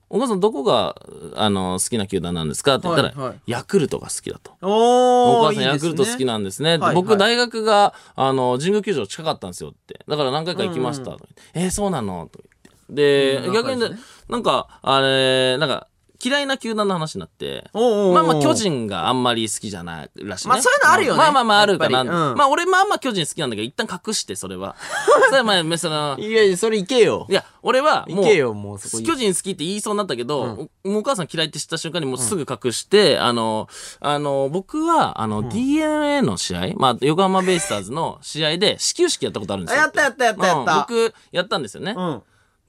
[0.08, 0.94] お母さんどこが
[1.34, 2.76] あの好きな球団なんですか？
[2.76, 3.40] って言ったら、はいはい。
[3.46, 4.52] ヤクルトが好きだと。
[4.62, 6.70] おお母さんヤクルト好きなんですね。
[6.70, 6.94] はいはい。
[6.94, 10.04] 僕大学が、あの、神宮球場近かったんですよって。
[10.06, 11.60] だから何回か行きましたとか言って。
[11.60, 12.28] えーそうなの？
[12.32, 13.40] とか言って。
[13.42, 13.82] で、うん逆に
[14.28, 15.88] なんか、あれ、なんか、
[16.22, 17.68] 嫌いな球団の話になって。
[17.72, 20.50] おうおうおうまあまあ巨人があんまり好きじゃないらしいね。
[20.50, 22.00] まあそういうのあるよねまあまあまああるかな。
[22.02, 24.76] うんまあ俺まあまあ巨人好きなんだけど、一旦隠して、それは。
[25.28, 33.68] それはまあ、その、いやいやそれいけよいや、俺はもう、いけよもう巨人好きって言いそうになったけど、もうお母さん嫌いって知った瞬間にもうすぐ隠して、あの、
[34.00, 39.80] あの、僕は、あの、DNA の試合、まあ、横浜ベイスターズの試合で始球式やったことあるんですよ。
[39.80, 41.94] あやったやったやったやったうん僕、やったんですよね。
[41.96, 42.22] うん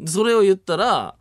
[0.05, 1.15] それを言ったら、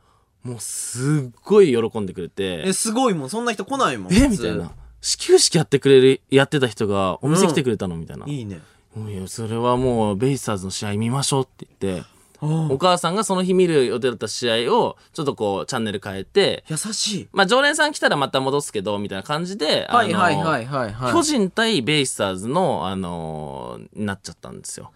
[0.47, 2.63] もうすっごい喜んでくれて。
[2.67, 3.31] え、すごいもん。
[3.31, 4.71] そんな人来ないもんえみたいな。
[5.01, 8.27] 始球式やってくれる、やってた人がお店来てくれたのみたいな。
[8.27, 8.61] いいね。
[8.97, 12.07] いや、それはもう、ベイスターズの試合見ましょうって言って、
[12.41, 17.29] おお母さんがその日見る予定だった試合を、ちょっとこう、チャンネル変えて、優しい。
[17.33, 20.67] まあ、常連さん来たらまた戻すけど、みたいな感じで、はいはいはいい。
[20.67, 20.93] はい。
[20.93, 24.93] はい巨人対ベイスターズの、あのーなっちゃったんですよ。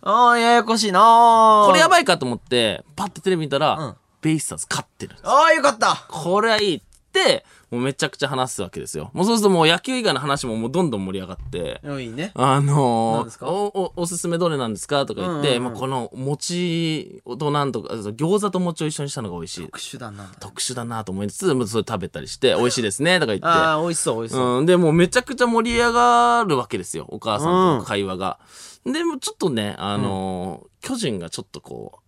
[0.00, 1.66] ああややこしいなー。
[1.66, 5.16] これやばいかと思って、パッてテレビ見たら、うんベイスターズ勝ってる。
[5.22, 6.80] ああよかったこれはいいっ
[7.12, 9.10] て、もうめちゃくちゃ話すわけですよ。
[9.12, 13.46] もうそうするともう野球以外の話ももうどんどん盛り上がって、いいねあのですか？
[13.48, 19.64] おお、おすすめどれなんですかとか言って、うんうんうんまあ、この餅となんとか、餃子と餅を一緒にしたのが美味しい。
[19.66, 23.46] 特殊だな特殊だなと思いつつ、もうそれ食べたりして、 美味しいですね、とか言って。
[23.46, 28.38] ああ美味しそう美味しそううん、で、もうめちゃくちゃ盛り上がるわけですよ、お母さんとの会話が。
[28.84, 32.07] でもちょっとね、あのー巨人がちょっとこう、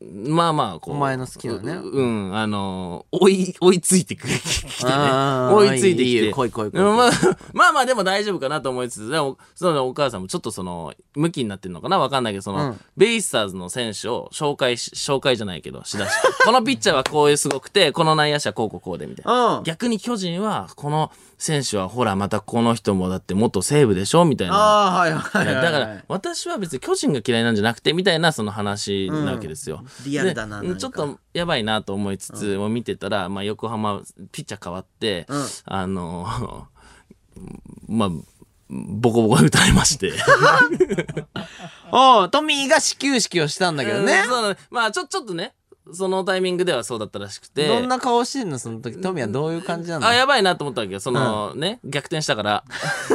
[0.00, 1.72] まあまあこうお前の好きなね。
[1.72, 4.72] ううんあの追い追いついてくるきてね。
[4.84, 6.02] あー追いついてきて。
[6.04, 7.10] いいよ来い来い来いうんまあ
[7.52, 12.80] まあまあでも大丈夫かなと思いつつでもそのお母さんもちょっとその向きになってるのかなわかんないけどその、うん。
[12.96, 19.56] ベイスターズの選手を紹介し紹介じゃないけどしだしてこのピッチャーはこういうすごくてこの内野手はこうこうこうでみたいな。
[19.56, 19.62] うん。
[19.64, 24.54] 逆に巨人はこの選手はほらまたこの人もだって元西武でしょみたいな。
[24.54, 29.84] ああはいはいはい、はい、だから私は別に巨人が嫌いなんじゃなくてみたいなその話なわけですよ。
[30.04, 35.46] リアルだなちょっとやばいなと思いつつ、もう見てたら、まあ、横浜ピッチャー変わって、うん。
[35.64, 36.66] あの
[37.86, 38.10] まあ
[38.70, 40.12] ボコボコに打たれまして。
[41.90, 44.22] おうトミーが始球式をしたんだけどね。
[44.24, 45.54] うん、そうなのまあちょちょっとね
[45.92, 47.66] そのタイミングではそうだったらしくて。
[47.66, 49.00] どんな顔してんのその時？
[49.00, 50.06] トミーはどういう感じなの？
[50.06, 52.64] あやばいなと思ったわけよその、ね逆転したから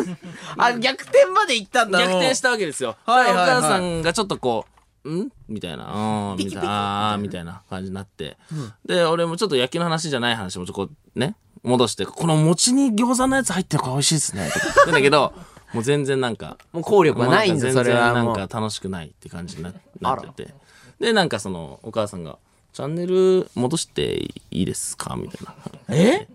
[0.57, 2.95] あ逆転まで行ったんだ逆転したわけですよ。
[3.05, 4.65] はいお母さんがちょっとこ
[5.03, 5.31] う、ん？
[5.47, 8.37] みたいな、うん、みたいな、みたいな感じになって。
[8.85, 14.47] で、俺もちょっと野球の話じゃない話もちょっとこう、ね、戻して、この餅に餃子のやつ入ってるから美味しいですね。
[14.47, 15.33] ってんだけど、
[15.73, 20.53] もう全然なんか、もう効力はないんだそれは全然なんか楽しくないって感じにななってて。
[20.99, 22.37] で、なんかその、お母さんが、
[22.73, 24.15] チャンネル戻して
[24.51, 25.15] いいですか？
[25.15, 25.55] みたいな。
[25.95, 26.27] え？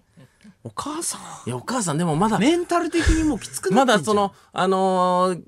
[0.64, 1.48] お母さん？
[1.48, 5.42] いや、お母さんでもまだ、メンタル的にもうきつくなまだその、あのー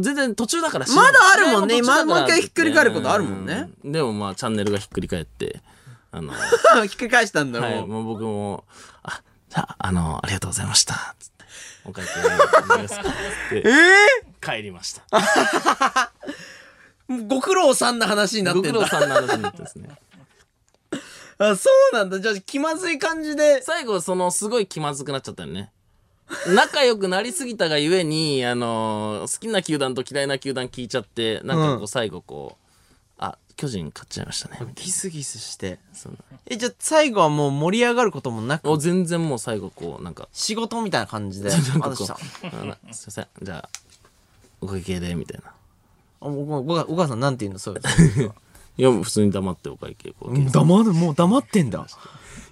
[0.00, 1.76] 全然途中だからまだあるもんね。
[1.76, 3.70] 試合途中だからまもう一回ひっくり返ることあるもんね。
[3.84, 3.92] うん。
[3.92, 5.60] でもまあチャンネルがひっくり返って
[6.10, 6.32] あの
[6.88, 8.64] ひっくり返したんだはいもうもう僕も
[9.04, 11.14] あじゃああのありがとうございました。
[11.20, 11.44] つって
[11.84, 12.10] お会計
[12.64, 13.72] お願いしますってえ
[14.44, 15.02] 帰りました。
[17.08, 18.72] えご苦労さんな話になってんだ。
[18.72, 19.88] ご苦労さんの話になってですね
[21.42, 22.20] あそうなんだ。
[22.20, 23.62] じゃあ気まずい感じで。
[23.62, 25.72] 最後そのすごい気まずくなっちゃったよね。
[26.54, 34.72] 仲良くなりすぎたがゆえにあの好きな球団と嫌いな球団聞いちゃってなんかこうう最後こう、あ巨人勝っちゃいましたね。
[34.76, 35.78] ギスギスして。
[35.94, 36.18] そう。
[36.46, 38.70] えじゃあ最後はもう盛り上がることもなく？
[38.70, 41.48] お全然もう最後こうなんか仕事みたいな感じで。
[41.50, 42.16] なんかこうあ
[42.62, 43.26] あな すいません。
[43.42, 43.68] じゃあ
[44.60, 45.52] お会計でみたいな。
[46.20, 48.30] おおおお母さんなんて言うのそうです
[48.80, 51.86] いや普通に黙ってお会計黙るもう黙ってんだ。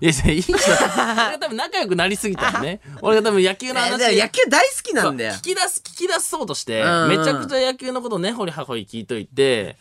[0.00, 9.76] いやいやいいじゃん俺が多分仲良くなりすぎたよね俺が多分野球の話野球大好きなんだよ聞き出す聞き出そうとしてめちゃくちゃ野球のことねほりはほり聞いといて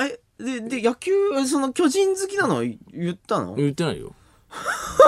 [0.00, 1.12] えでで野球
[1.46, 4.12] その巨人好きなの言ったの言ってないよ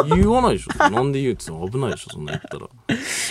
[0.09, 0.91] 言わないでしょ。
[0.91, 2.69] なんで言うって危ないでしょそんな言ったら。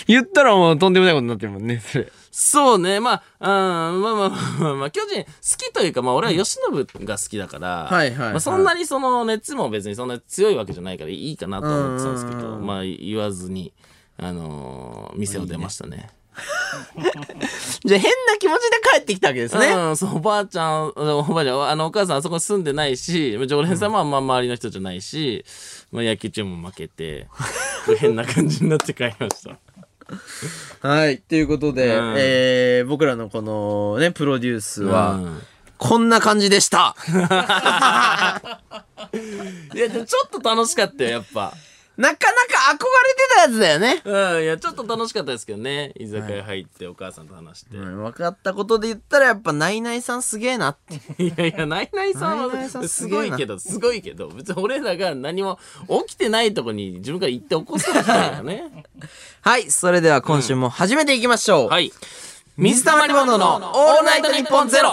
[0.06, 2.12] 言ったらもうとんでもないことになってるもんねそれ。
[2.30, 3.00] そうね。
[3.00, 6.60] まあ、うん、まあまあまあまあ、まあ、巨人好きというかまあ俺は由伸
[7.04, 8.30] が好きだから、はいはいはい。
[8.30, 13.72] まあ、そんなにその熱も別にそんな強いわけじゃないからいいかなとは思ってたんですけど、まあ言わずに
[14.18, 16.08] あのー店を出ましたね。
[17.84, 19.66] じゃあ変な気持ちで帰ってきたわけですね。
[19.68, 25.44] うん、そう、おばあちゃん、おばあちゃん、あの、お母さんあそこに住んでないし、常連さんもあんま周りの人じゃないし、
[25.92, 27.28] まあ野球チームも負けて、
[27.98, 29.58] 変な感じになって帰りました。
[30.88, 35.42] はいということで、うんえー僕らのこのねプロデュースは、うん
[35.78, 36.94] こんな感じでした
[39.74, 41.52] いや、ちょっと楽しかったよ、やっぱ。
[42.02, 42.78] なかなか憧れ
[43.14, 45.92] てたやつだよねうん、いや、ちょっと楽しかったですけどね。
[45.96, 47.76] 居酒屋入ってお母さんと話して。
[47.76, 55.60] うん、分かったことで言ったらやっぱナイナイさんすげえなって いやいや、ナイナイさんナイナイさんはすごいなすごいけど、すごいけど、別に俺らが何も
[56.06, 58.84] 起きてないとこに自分から行って起こすことだよね。
[59.42, 61.92] はいそれでは今週も始めていきましょう、はい。
[62.56, 64.92] 水溜りボンドのオールナイトニッポンゼロ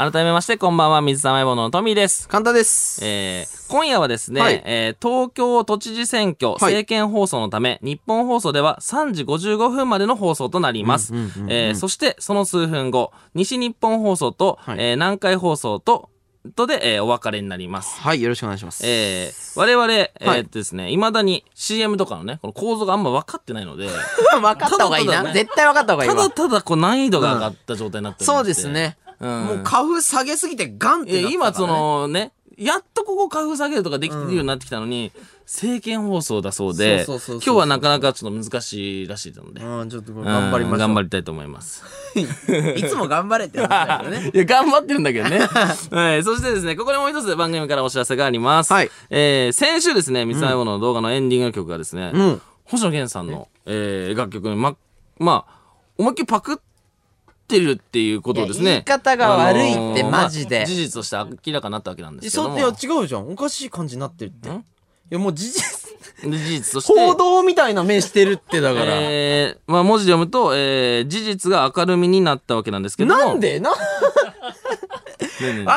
[0.00, 2.26] 改めまして、こんばんは、水溜りボンドのトミーです。
[2.26, 3.04] 簡単です。
[3.04, 4.62] えー今夜はですね、はい。
[4.64, 11.12] えー東京都知事選挙政見放送のため、日本放送では3時55分までの放送となります。
[11.48, 14.78] えーそしてその数分後、西日本放送と、はい。
[14.78, 16.08] えー南海放送と、
[16.56, 18.00] とで、えーお別れになります。
[18.00, 18.80] はいよろしくお願いします。
[18.86, 23.86] えー我々、えーっとですね、未だに CM とかのね、この構造があんま分かってないので、
[24.32, 25.30] 分かった方がいいな。
[25.30, 26.16] 絶対分かった方がいいわ。
[26.16, 35.12] ただただこう難易度が上がった状態になっておりまそうですね、うんもう花粉下げすぎてガンってなってたね、今そのねやっとここ花粉下げるとかできるようになってきたのに、
[35.46, 41.82] 政見放送だそうで今日はなかなかちょっと難しいらしいので、うんちょっと頑張りまし頑張りたいと思います。
[42.76, 45.38] いつも頑張れって話だけどね いや、頑張ってるんだけどね。
[45.90, 46.22] はい。
[46.22, 48.72] そしてですね、ここでもう一つ番組からお知らせがあります。
[48.72, 54.76] はいえー、先週ですね、三つ編みの動画のエンディング曲がですね、うん星野源さんの、えー、楽曲に、ま、
[55.18, 55.60] まあ、
[55.98, 56.56] 思いっきりパクっ
[57.50, 58.64] てるっていうことをですね。
[58.64, 62.58] 言い方が悪いってあのーマジでまあ事実として明らかになったわけなんですけども。
[62.58, 64.64] いや違うじゃんおかしい感じになってるっていん
[65.10, 65.90] やもう事実
[66.22, 68.86] で事実として報道みたいな目してるってだから。
[68.94, 73.58] えーまあ、文字で読むと、えー事実が明るみになったわけなんですけどもなんで？
[73.58, 73.76] な、ね
[75.40, 75.72] えねえねえ抗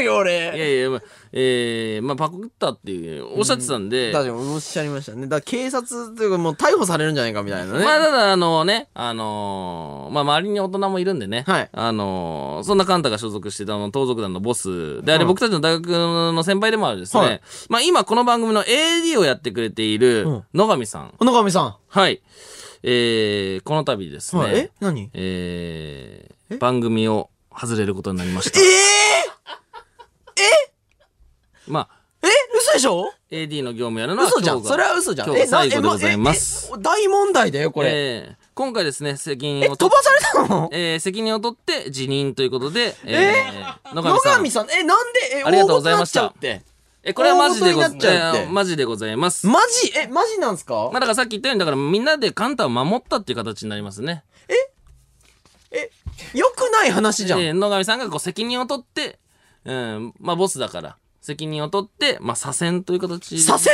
[0.00, 0.34] うよい俺。
[0.34, 5.26] やいや、まあ、えーまあ、パクったっていう、おっしゃってたんで、だっておっしゃいましたね。
[5.26, 7.84] だ警察というかもう逮捕されるんじゃないかみたいなね。
[7.84, 11.68] まあ、ただ、あのね、あのーまあ、周りに大人もいるんでね、はい。
[11.72, 17.40] あのーそんなカンタが所属してたあの盗賊団のボスであれ、僕たちの大学の先輩でもあるですね、はい。
[17.68, 20.44] まあ、今この番組の AD をやってくれているうん。
[20.54, 21.14] 野上さん。
[21.20, 21.76] 野上さん。
[21.86, 22.22] はい。
[22.82, 24.70] えー、この度ですね、はい、え？
[24.80, 25.10] 何？
[25.12, 28.58] えー番組を外れることになりました。
[28.58, 28.62] え？
[31.68, 34.62] まあ、ー、え嘘でしょ？AD の業務やるのは嘘じゃん。
[34.64, 35.28] それは嘘じゃん。
[35.28, 36.70] 今日最後でございます。
[36.72, 37.90] ええ大問題だよ、これ。
[37.92, 40.68] えー今回ですね、責任え、を取っ飛ばされたの？
[40.72, 44.50] えー責任を取って辞任ということで、えー野上さん野上。
[44.50, 46.78] さん、え、なんで、え、ありがとうございました大事になっちゃうって。
[47.04, 49.46] え、これはマジでご大事になっちゃうってえーマジでございます。
[49.46, 49.92] マジ？
[49.96, 50.74] え、マジなんすか？
[50.74, 54.24] まあだからさっき言ったように、だからみんなでカンタを守ったっていう形になりますね。
[55.70, 55.90] え、
[56.34, 57.40] 良くない話じゃん。
[57.40, 59.20] えー野上さんがこう責任を取って、
[59.64, 60.96] うん、まあボスだから、
[61.28, 63.36] 責任を取って、まあ左遷という形。
[63.38, 63.70] 左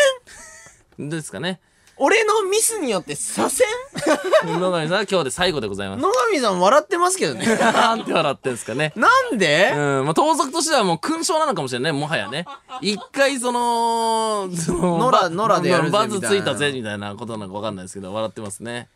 [0.99, 1.09] 遷？
[1.09, 1.61] ですかね。
[1.97, 4.59] 俺のミスによって左遷？
[4.59, 6.03] 野上さんは今日で最後でございます。
[6.03, 7.47] 野上さん笑ってますけどね。
[7.47, 8.93] なんて笑ってんすかね。
[8.97, 9.71] なんで？
[9.73, 12.47] うん、まあ、盗賊としてはもう勲章なのかもしれない、もはやね。
[12.81, 18.89] 一回その、その、野良バ野良でやるぜバズみたいなついたぜ、みたいなことなのかわかんないですけど、笑ってますね。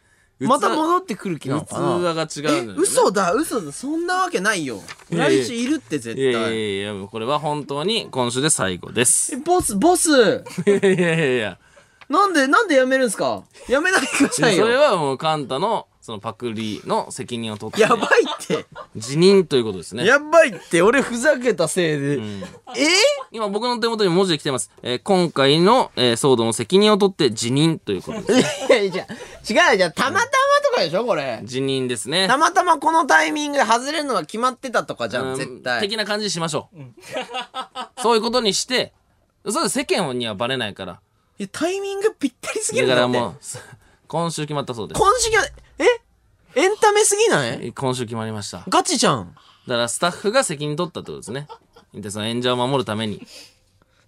[0.46, 1.78] また器戻ってくる気なのか
[2.14, 2.26] な？
[2.26, 2.74] 器が違うんだよね。
[2.78, 3.72] え嘘だ嘘だ。
[3.72, 4.80] そんなわけないよ。
[5.10, 5.44] いやいや。
[5.44, 9.34] 来週いるって絶いやいや対いやいや、これは本当に今週で最後です。
[9.34, 10.10] えボスボス。
[10.66, 11.58] いやいやいやいや。
[12.08, 13.42] なんでなんでやめるんすか？
[13.68, 14.66] やめないでくだそれさいよ。
[14.80, 18.64] はもうカンタの、そのパクリの責任を取って、やばいって。
[18.96, 20.06] 辞任ということですね。
[20.06, 20.80] やばいって。
[20.80, 22.24] 俺ふざけたせいで、うん。
[22.42, 22.46] え？
[23.30, 24.70] 今僕の手元に文字で来てます。
[24.82, 28.64] えー今回の、えー騒動の責任を取って辞任ということです。
[28.64, 29.06] いやいやじゃ
[29.66, 31.42] あ違うじゃあたまたまとかでしょこれ。
[31.44, 32.26] 辞任ですね。
[32.26, 35.34] たまたまこのタイミングで外れるのが決まってたとかじゃうん。
[35.34, 35.82] ん絶対。
[35.82, 36.78] 的な感じにしましょう。
[38.00, 38.94] そういうことにして、
[39.46, 41.00] そうです世間にはバレないから。
[41.38, 43.58] いやタイミングぴったりすぎだるんだってからもう、す
[44.08, 44.98] 今週決まったそうです。
[45.00, 45.44] 今週が
[45.78, 45.84] え？
[46.60, 47.72] エンタメすぎない？
[47.72, 48.58] 今週決まりました。
[48.58, 49.34] だガチじゃん
[49.66, 51.46] からスタッフが責任取ったってことですね。
[51.94, 53.24] で、その演者を守るために。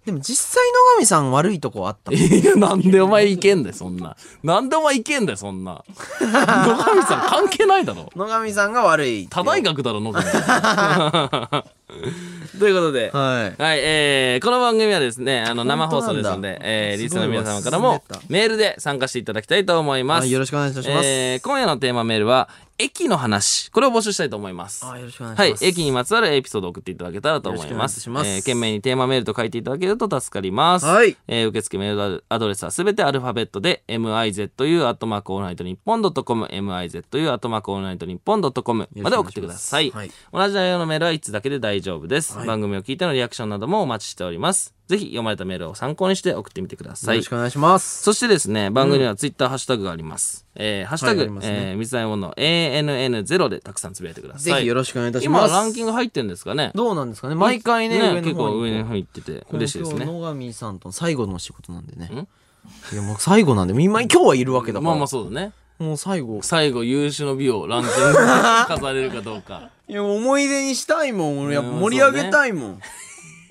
[0.05, 0.63] でも実際
[0.95, 4.15] 野上さん悪いとこあった いや、なんでお前いけんだよ、そんな。
[4.41, 5.83] なんでお前いけんだよ、そんな。
[6.19, 8.09] 野上さん関係ないだろ。
[8.15, 11.71] 野上さんが悪い多大学だろ、野上さん。
[12.59, 13.11] ということで。
[13.13, 20.21] はいはい、えー、この番組はですね、あの、生放送ですのでえー、リスナーの皆様からもメールで参加していただきたいと思います。
[20.21, 22.49] はいよろしくお願いいたしますえー、今夜のテーマメールは、
[22.83, 23.69] 駅の話。
[23.69, 24.83] これを募集したいと思います。
[24.85, 25.39] あよろしくお願いします。
[25.39, 28.09] はい駅にまつわるエピソードを送っていただけたらと思います。
[28.09, 30.85] えー、件名にテーマメールと書いていただけると助かります。
[30.87, 39.87] はいえー、受付メールアドレスはすべてアルファベットで、mizu アットマークオールナイトニッポンドットコム、mizu アットマークオールナイトニッポンドットコムまで送ってください。
[39.87, 42.37] よろしくお願いし同じ内容のメールは1つだけで大丈夫です。
[42.37, 44.73] はい番組を聞いてのリアクションなどもお待ちしております。
[44.87, 47.29] ぜひ読まれたメールを参考にして送ってみてくださいよろし。
[47.29, 50.45] くお願いしますそしてですね、番組にはツイッターハッシュタグがあります。
[50.55, 54.53] えー、ハッシュタグ、はいありますねえー、水溜りボンド ANN0 でたくさんつぶやいてください。
[54.55, 57.35] ぜひよろしくお願いいたし今ますランキング入ってんですかねどうなんですかね？
[57.35, 60.05] 毎回ね上の結構上の方行ってて嬉しいですね。
[60.05, 62.27] 野上さんと最後の仕事なんでね
[62.91, 65.53] いやもう最後なんで今今日はいるわけだからまあまあそうだね。
[65.81, 66.41] もう最後。
[66.43, 68.15] 最後優秀の美をランキングに
[68.67, 69.69] 飾れるかどうか。
[69.87, 71.39] いや思い出にしたいもん。
[71.45, 72.81] 俺やっぱうん盛り上げたいもん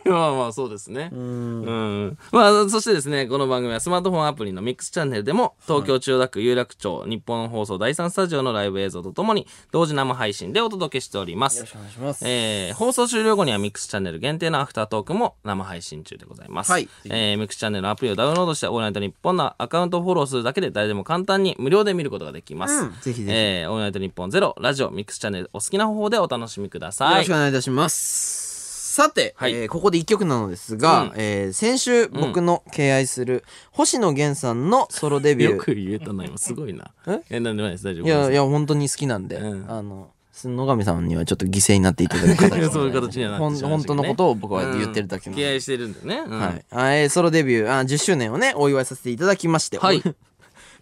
[0.11, 1.11] まあまあそうですね。
[1.13, 2.19] うん。
[2.33, 11.59] まあそしてですね、この番組はスマートフォンアプリのミックスチャンネルでも、東京千代田区有楽町日本放送第3スタジオのライブ映像とともに、同時生配信でお届けしております。
[11.59, 16.73] よろしくお願いしますえー放送終了後にはミックスチャンネル限定のアフタートークも生配信中でございます。
[16.73, 22.75] はいえーミックスチャンネルのアプリをダウンロードして、オールナイトニッポンのアカウントをフォローするだけで誰でも簡単に無料で見ることができます。
[22.75, 27.35] うんぜひぜひえーオールナイトニッポンゼロ、ラジオ、ミックスチャンネル、お好きな方法でお楽しみくだよさいろしくお。
[27.37, 28.50] 願いいたします
[28.91, 29.55] さて、はい。
[29.55, 31.13] えーここで一曲なのですが、うん。
[31.15, 35.53] えー先週僕の敬愛する星野源さんのソロデビュー。
[35.53, 36.37] よく言えたな、今。
[36.39, 36.91] すごいな。
[37.07, 37.21] え？
[37.31, 37.85] え、なんでもないです。
[37.85, 39.71] 大丈夫いやいや、や本当に好きなんで、うん。
[39.71, 40.11] あの
[40.43, 46.23] 野上さんにはちょっと犠牲になっていただく形で そういう形にはなってしま本当のことを僕は言ってるだけなんで、敬愛してるんだよね。
[46.27, 46.41] うん。
[46.41, 47.79] はい、あえーソロデビュー。
[47.81, 50.03] あ10周年をねお祝いさせていただきまして、はい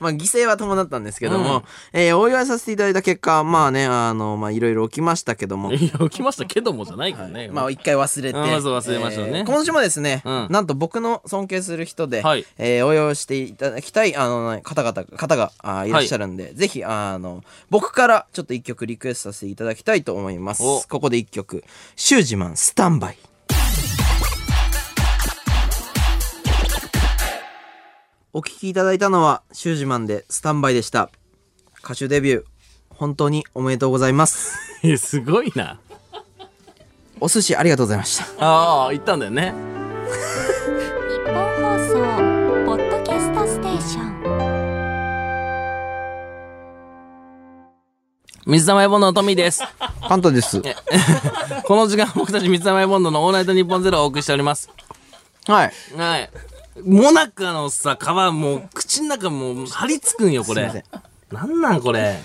[0.00, 1.62] まあ犠牲は伴ったんですけども、うん。
[1.92, 5.72] えーお祝いさせていただいた結果まあねあのまあいろいろ起きましたけども。
[5.72, 7.48] いや、起きましたけどもじゃないからね。
[7.48, 9.38] まあ一回忘れて、あまず忘れましたね。
[9.38, 10.46] えー今週もですね、うん。
[10.50, 12.44] なんと僕の尊敬する人で、はい。
[12.58, 20.62] えーお祝いしていただきたいあの方々方があいらっしゃるんで、ぜひあの僕からちょっと一曲リクエストさせていただきたいと思います。
[20.62, 20.82] お。
[20.88, 21.64] ここで一曲
[21.96, 23.18] 「シュージマンスタンバイ」
[28.34, 31.10] お聞きいただいたのはシュージマンでスタンバイでした。
[31.82, 32.44] 歌手デビュー
[32.90, 34.58] 本当におめでとうございます。
[34.86, 35.80] えすごいな。
[37.20, 38.24] お寿司ありがとうございました。
[38.38, 39.54] ああ言ったんだよね。
[39.54, 39.56] 日
[41.24, 41.94] 本放送
[42.66, 44.18] ポッドキャストステーション。
[48.44, 49.62] 水溜りボンドのトミーです。
[50.06, 50.60] カントです。
[51.64, 54.68] この時間僕たち水溜りボンドのオールナイトニッポンゼロをお送りしております。
[55.46, 55.72] はい。
[55.96, 56.31] はい
[56.85, 60.85] モナカのさ皮もう口の中もう張り付くんよこれ。
[61.33, 62.18] なんなんこれ？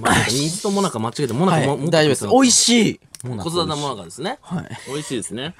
[0.00, 3.00] ま水とモナカ間違えてモナカも、もっと大丈夫です美味しい。
[3.22, 4.38] 子育てモナカですね。
[4.40, 4.68] はい。
[4.88, 5.54] 美味しいですね。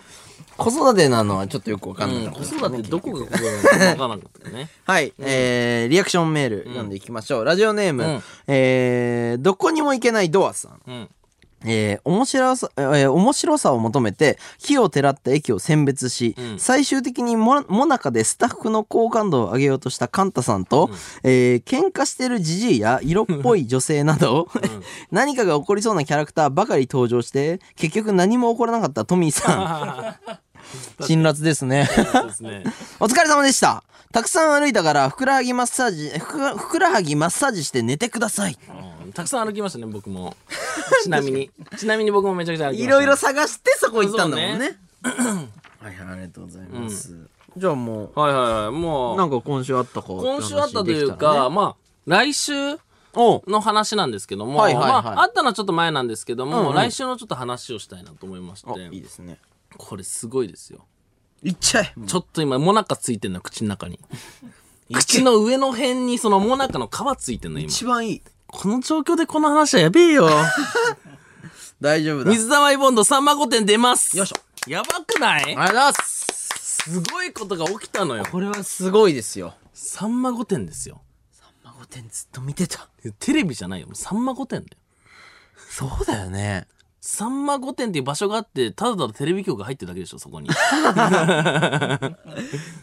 [0.56, 4.70] 子育てなのはちょっとよくわかんうなんか子った、育てどこが子育てなのか分からなかったよね。
[4.84, 8.22] はい、えー、リアクションメール読んでいきましょう、ラジオネーム、うん。
[8.46, 10.80] えー、どこにも行けないドアさん。
[10.86, 11.08] うん
[11.66, 16.58] えー、面白さ、えー面白さを求めて木をてらった駅を選別し、うん。
[16.58, 20.90] 最終的にももなかでスタッフの好感度を上げようとしたカンタさんと、
[21.22, 24.48] えー喧嘩してるジジイや色っぽい女性など、
[25.10, 30.38] 何かが起こりそうなキャラクターばかり登場して結局何も起こらなかったトミーさん
[31.00, 31.88] 辛辣ですね。
[33.00, 33.82] お疲れ様でした。
[34.12, 38.58] たくさん歩いたからふくらはぎマッサージふくふくらはぎマッサージして寝てください。
[39.04, 39.12] うん。
[39.12, 40.36] たくさん歩きましたね僕も。
[41.02, 41.50] ちなみに。
[41.76, 44.78] ちなみに僕もめちゃくちゃ歩きました、いろいろ探してそこ行ったんだもんね。
[45.02, 47.14] はいはいありがとうございます、
[47.56, 48.70] じゃあもはいはいはい。
[48.72, 52.52] もううなんか今週あったか今週あったというか、まあ来週
[53.14, 55.02] おの話なんですけども、はいはいはい。
[55.02, 56.74] まあ、あったのはちょっと前なんですけども、うんうん。
[56.74, 58.70] 来週のちょっと話をしたいなと思いまして。
[58.70, 59.38] おいいですね
[59.76, 60.86] これすごいですよ。
[61.42, 61.92] いっちゃえ。
[62.06, 64.00] ちょっと今モナカついてんの口の中に。
[64.92, 67.68] 口の上の辺にそのモナカの皮ついてんの今。
[67.68, 68.22] 一番いい。
[68.46, 70.28] この状況でこの話はやべえよ。
[71.80, 72.30] 大丈夫だ。
[72.30, 74.16] 水溜りボンドさんま御殿出ます。
[74.16, 74.36] よいしょ。
[74.70, 75.42] やばくない？
[75.42, 76.26] ありがとうございます。
[76.90, 78.24] すごいことが起きたのよ。
[78.30, 79.54] これはすごいですよ。
[79.74, 81.02] さんま御殿ですよ。
[81.64, 82.88] 孫店ずっと見てた。
[83.18, 83.88] テレビじゃないよ。
[83.92, 84.78] さんま御殿だよ。
[85.68, 86.66] そうだよね
[87.06, 90.50] さんま御殿っていう場所があってただただテレビ局が入ってるだけでしょそこに。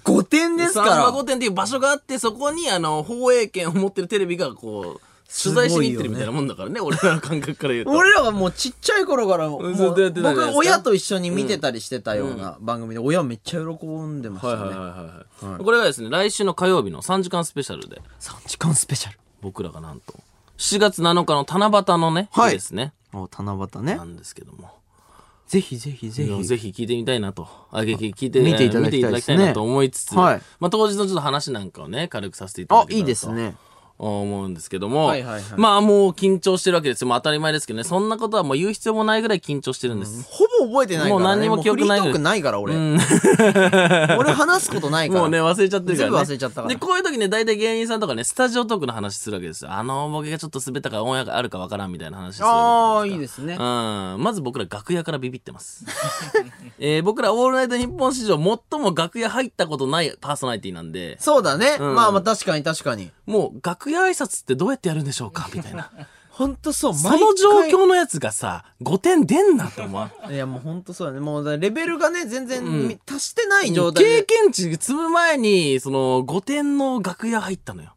[0.06, 5.02] 5点ですさんま御殿っていう場所があってそこにあの放映権を持ってるテレビがこう
[5.44, 7.92] 取材しに行ってるみたいなもんだからね俺らの感覚から言うと。
[7.92, 9.66] 俺らがもうちっちゃい頃から僕
[10.56, 14.64] 親と一緒に見てたりしてたような番組で親めっちゃ喜んでましたね。
[14.64, 18.02] はいはいはいはい、はい、これがですね来週の火曜日の3時間スペシャルで。
[18.22, 19.20] 3時間スペシャル。
[19.42, 20.14] 僕らがなんと。
[20.60, 22.52] 7月7日の七夕のね、はい。
[22.52, 23.96] 日ですねお七夕ね。
[23.96, 24.70] なんですけども。
[25.48, 26.44] ぜひぜひぜひ。
[26.44, 27.48] ぜひ聞いてみたいなと。
[27.72, 30.42] あげ聞いて見ていただきたいなと思いつつ、はい。
[30.60, 33.00] まあ、当日のちょっと話なんかをね軽くさせていただあけたらと。
[33.00, 33.56] いいですね
[34.04, 37.08] 思うんですけども、はいはいはいまあもう緊張してるわけですよ。
[37.08, 37.84] もう当たり前ですけどね。
[37.84, 40.26] そんなことはもう言う必要もないぐらい緊張してるんです。
[40.30, 42.98] ほぼ覚えてないから、ね、もう何にも記憶ないもうないから俺、うん
[44.18, 46.12] 俺話すことないからもうね、忘れちゃってるから、ね。
[46.12, 49.72] 全部忘れちゃったからで、こういう時ね、大体芸人さんとかね、スタジオトークの話するわけですよ。
[49.72, 53.54] あのボケがちょっと滑ったからオンエアがあるかわからんみたいな話するああいいですね。
[53.54, 53.60] うん。
[54.20, 55.86] まず僕ら楽屋からビビってます。
[56.80, 65.50] えー僕らオールナイトニッポン史上最も楽屋入ったことないパーソナリティなんで、そうだね、うんまあまあ確かに確かにもう楽屋挨拶ってどうやってやるんでしょうか？
[65.54, 65.90] みたいな。
[66.30, 70.32] ほんとそうその状況のやつがさ、5点出んなって思わん？
[70.34, 77.94] いやもうほんとそうだねもうだレベルがね全然うん達してない状態経で、験値積む前に、その、5点の楽屋入ったのよ。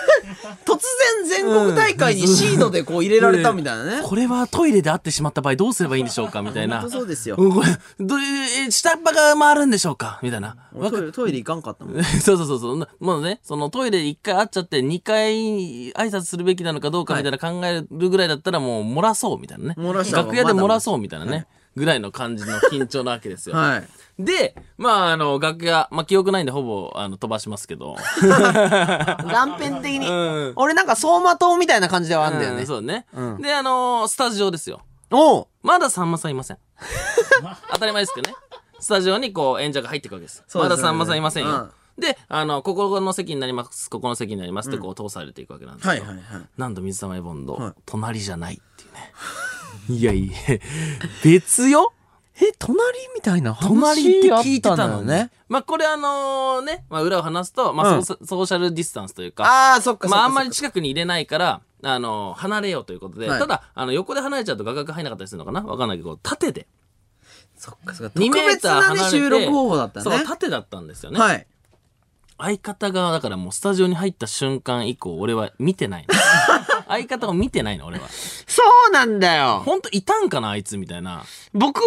[0.64, 0.78] 突
[1.26, 6.88] 然全国大会にシードでこう入れられたみたいなね、これはトイレで会ってしまった場合どうすればいいんでしょうかみたいな。
[6.88, 7.66] そうですようんこれ、
[7.98, 10.56] どう下っ端が回るんでしょうかみたいな。
[10.74, 12.78] 俺トイレトイレ行かんかったもんそうそうそうそう。
[12.78, 19.74] なもうね、そのトイレ1回会っちゃって2回挨拶するべきなのかどうかみたいな考えるぐらいだったらもう漏らそうみたいなね。
[19.78, 21.46] 漏らした方が楽屋で漏らそうみたいなね。
[21.76, 23.56] ぐらいの感じの緊張なわけですよ。
[23.56, 23.88] はい
[24.24, 27.96] で、まあ、あの、楽屋、まあ、記憶ないんでほぼ、あの、飛ばしますけど。
[28.20, 33.06] 断片的に、うん俺なんか走馬灯みたいな感じではあんだよね、うんそうね。
[33.12, 34.80] うんで、あのスタジオですよ。
[35.10, 36.58] おうまださんまさんいません。
[37.72, 38.36] 当たり前ですけどね。
[38.78, 40.42] スタジオにこう演者が入っていくわけです。
[40.46, 41.50] そうですまださんまさんいませんよ。
[41.50, 49.12] うんで、あの、ここの席になります、ここの席になりますってこう通されていくわけなんですけど、はいはいはいなんと水溜りボンド、はい隣じゃないっていうね。
[50.00, 50.32] いやいや、
[51.22, 51.92] 別よ
[52.42, 52.80] え隣
[53.14, 55.30] みたいな隣って聞いてたのね。
[55.48, 65.62] まあこれあのね、まあ裏を話すと、まあ、うんソーソーシャルディスタンスというか、ああそっかまああんまり近くに入れないから、あの、離れようということで、はいただ、あの、横で離れちゃうと画角入んなかったりするのかな？
[65.62, 66.66] わかんないけど、縦で。
[67.56, 71.20] そっかそっか2メーター離収録方法だったねそう、縦だったんですよね。
[71.20, 71.46] はい
[72.42, 76.14] 相方が、だからもうスタジオに入った瞬間以降、俺は見てないの。
[76.90, 78.08] 相方を見てないの俺は。
[78.08, 79.62] そうなんだよ。
[79.64, 81.24] ほんといたんかなあいつみたいな。
[81.52, 81.80] 僕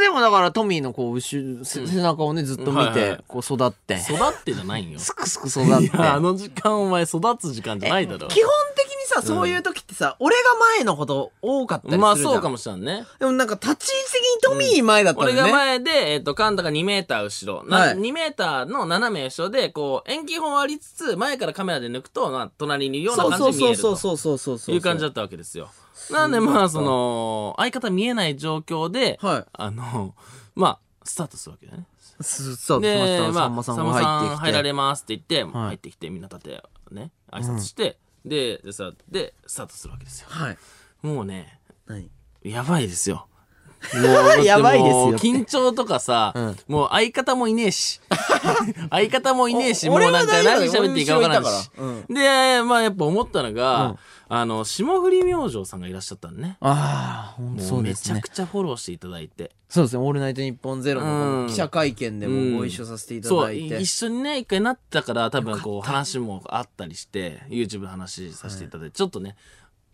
[0.00, 3.16] でもだからトミーのこう後背中をねずっと見はいはいはい。
[3.18, 3.94] てこう育って。
[3.94, 4.98] 育ってじゃないんよ。
[4.98, 5.84] すくすく育って。
[5.84, 8.28] いやあの時間お前育つ時間じゃないだろ。
[8.28, 10.42] 基本的にさそういう時ってさ、俺が
[10.76, 12.00] 前のこと多かったりするじゃん。
[12.00, 13.04] まあそうかもしれんね。
[13.18, 17.64] でもなんか立ち位置的にトミー前だったよね、が前で、えっ、と、カンタが2メーター後ろ。
[17.64, 17.96] なはい。
[17.96, 24.34] 2メーターの斜め後ろで、こう、遠近法ありつつ、前からカメラで抜くと、まあ、隣にいるようなそう感じで見えそうそうそう。
[24.34, 25.70] そうそうそういう感じだったわけですよ。
[26.10, 29.44] なんで、まあ、その、相方見えない状況で、はい。
[29.52, 30.14] あの、
[30.54, 31.86] まあ、スタートするわけだよね。
[32.20, 34.42] すそうで、ままあ、さんまさんがさんまさん入ってきて。
[34.42, 35.66] 入られますって言って、はい。
[35.66, 40.28] 入ってきて、みんな立て、ね、挨拶して、で、でさ、で、スタートするわけですよ。
[40.30, 40.58] はい
[41.02, 42.10] もうね、何？
[42.42, 43.26] やばいですよ。
[43.94, 48.00] もうだってやばいですよ緊張とかさ、うんもう相方もいねえし。
[48.90, 52.14] 相方もいねえし、おもうなんか俺は大丈夫何喋っていいか分からんし俺後ろいたか。
[52.14, 53.98] で、まあやっぱ思ったのが、うん
[54.28, 56.56] あの、霜降り明星さんがいらっしゃったんね。
[56.60, 58.14] ああほんともそううですね。
[58.14, 59.50] めちゃくちゃフォローしていただいて。
[59.68, 61.48] そうですね「オールナイトニッポンゼロのうん。
[61.48, 69.36] 記者会見でもご一緒させていたそう、だいて、一緒にね、一回なったから多分こう話もあったりして、YouTube の話させていただいて、ちょっとね、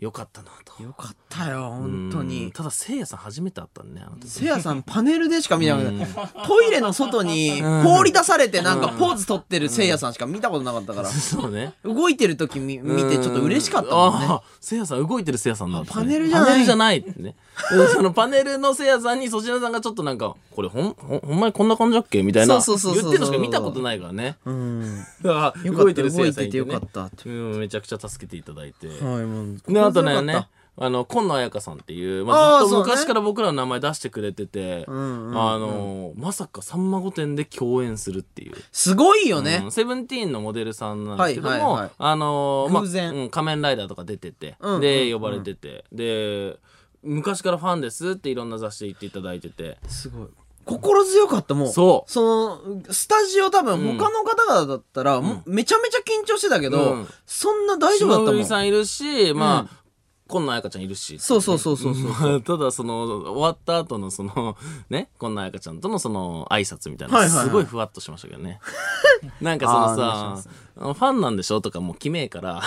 [0.00, 0.82] よかったなと。
[0.82, 2.50] よかったよ本当うんに。
[2.52, 4.28] ただ、せいやさん初めて会ったんね、あの時。
[4.28, 5.78] せいやさんパネルでしか見ない
[6.46, 11.08] トイレの外に放り出されてなんかポーズ取ってるせいやさんしか見たことなかったから。
[11.10, 11.74] そうね。
[11.84, 14.26] 動いてる時見見てちょっと嬉しかったもんね。
[14.30, 16.48] ああせいやさん動いてるせいやさんなんです、ね、あパネルじゃない。
[16.48, 17.34] パネルじゃないってね。
[17.72, 24.36] うんそのパネルのせいやさんに粗品さんがちょっとなんかこれほんほんほんまにこんな感じだっけみたいなそうそうそう言ってるのしか見たことないからね。
[24.46, 25.04] うん。
[25.76, 26.72] 動いてるせいやさんいてね。
[26.72, 27.28] かったって。
[27.28, 28.88] うんめちゃくちゃ助けていただいて。
[28.88, 30.46] はいもうであとねね
[30.82, 46.58] あの今野彩香さんっていう、まあ、ずっと昔から僕らの名前出してくれてて、あのまさか「さんま御殿」で共演するっていうすごいよねうんセブンティーンのモデルさんなんですけども、はいはいはいあのーまうん仮面ライダーとか出てて、うんうんで、うん呼ばれててで
[47.02, 50.28] 昔からファンですっていろんな雑誌で言っていただいててすごい
[50.64, 51.68] 心強かったもう。
[51.68, 52.10] そう。
[52.10, 57.08] そのスタジオ多分他の方々だったら、もうめちゃめちゃ緊張してたけど、うん。
[57.26, 58.44] そんな大丈夫だったもん。
[58.44, 59.82] さんいるしまあ、
[60.30, 61.18] 今野彩香ちゃんいるし。
[61.18, 64.56] そうそうそうそうそうまあ ただその終わった後のその
[64.88, 68.60] ね今野彩香ちゃんとのその挨拶みたいな、すごいふわっとしましたけどね。
[69.40, 72.62] なんかそのさファンなんでしょとかもう決めえから、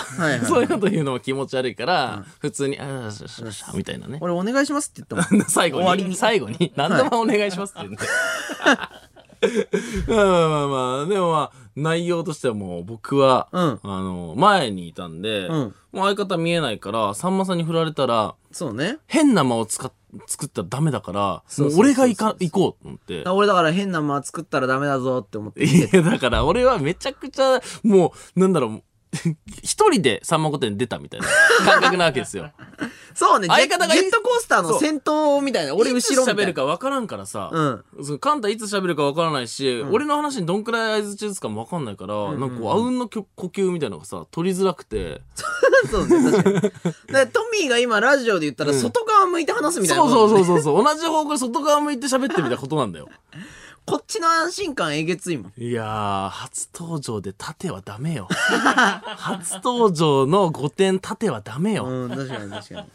[0.46, 4.18] そういうこと言うのも気持ち悪いから、普通に「ああしゃしゃしゃ」みたいなね。
[4.20, 5.44] 俺お願いしますって言ったもん。
[5.50, 5.84] 最後に。
[5.84, 6.14] 終わりに。
[6.14, 6.72] 最後に。
[6.76, 8.06] 何でもお願いしますって言って、
[8.64, 9.13] まあ
[10.08, 13.80] まあまあまあでもまあ内容としてはもう僕は、うん。
[13.82, 15.74] あの前にいたんで、うん。
[15.92, 18.98] もう相方見えないからさんまさんに振られたらそうね。
[19.06, 19.92] 変な間を使っ
[20.26, 21.20] 作ったらダメだから
[21.58, 23.28] もう俺が行か行こうと思って。
[23.28, 25.60] 俺だから変な間作ったらダメだぞって思って。
[25.60, 28.82] 見いてやだから俺はめちゃくちゃもうなんだろう
[29.62, 31.26] 一人でさんま御殿に出たみたいな
[31.64, 32.50] 感覚なわけですよ。
[33.14, 33.46] そうね。
[33.48, 36.44] 相方がジェットコースターの先頭みたいな俺後ろみたいな。
[36.46, 37.60] るか分からんからさ、う
[38.14, 38.18] ん。
[38.18, 45.20] カンタいつ喋るか分からないし、俺の話にどんくらい相づち打つかも分かんないから、なんかこうあうんの呼呼吸みたいなのがさ取りづらくて。
[45.90, 47.30] そうね確かに。
[47.30, 50.84] トミーが今ラジオで言ったら外側向いて話すみたいなそうそうそううそうそう。
[50.84, 53.08] 同じ方向で外側向いて喋ってるみたいなことなんだよ
[53.86, 55.52] こっちの安心感えげついもん。
[55.60, 58.28] いやー初登場で盾はダメよ。
[58.30, 62.88] 初登場の5点盾はダメよ、うん確かに確かに。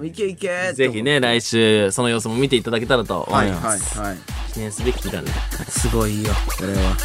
[0.00, 4.18] おいけいけぜひね来週その様子も見ていただけたらと思はいいます、はいはい
[4.52, 5.28] 記念すべき日だね。
[5.68, 6.96] すごいよこれは。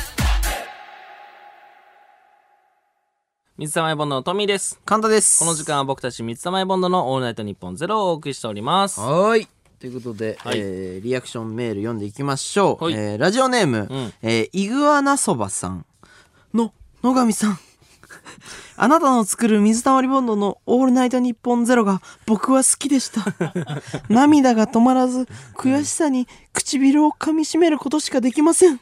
[3.58, 4.80] 水溜りボンドのトミーです。
[4.86, 5.40] 簡単です。
[5.40, 9.00] この時間は僕たち水溜りボンドのオールナイトニッポンゼロをお送りしております。
[9.02, 9.48] はーい
[9.80, 10.60] ということで、はい。
[10.60, 12.94] えーリアクションメール読んでいきましょう、はい。
[12.94, 14.14] えーラジオネーム、ん。
[14.22, 15.86] えーイグアナそばさん
[16.54, 17.60] の野上さん
[18.78, 23.22] あなたの作る水溜りボンドのオールナイトニッポンゼロが僕は好きでした。
[24.10, 28.80] 涙が止まらず、悔しさに唇を噛み締めることしかできません。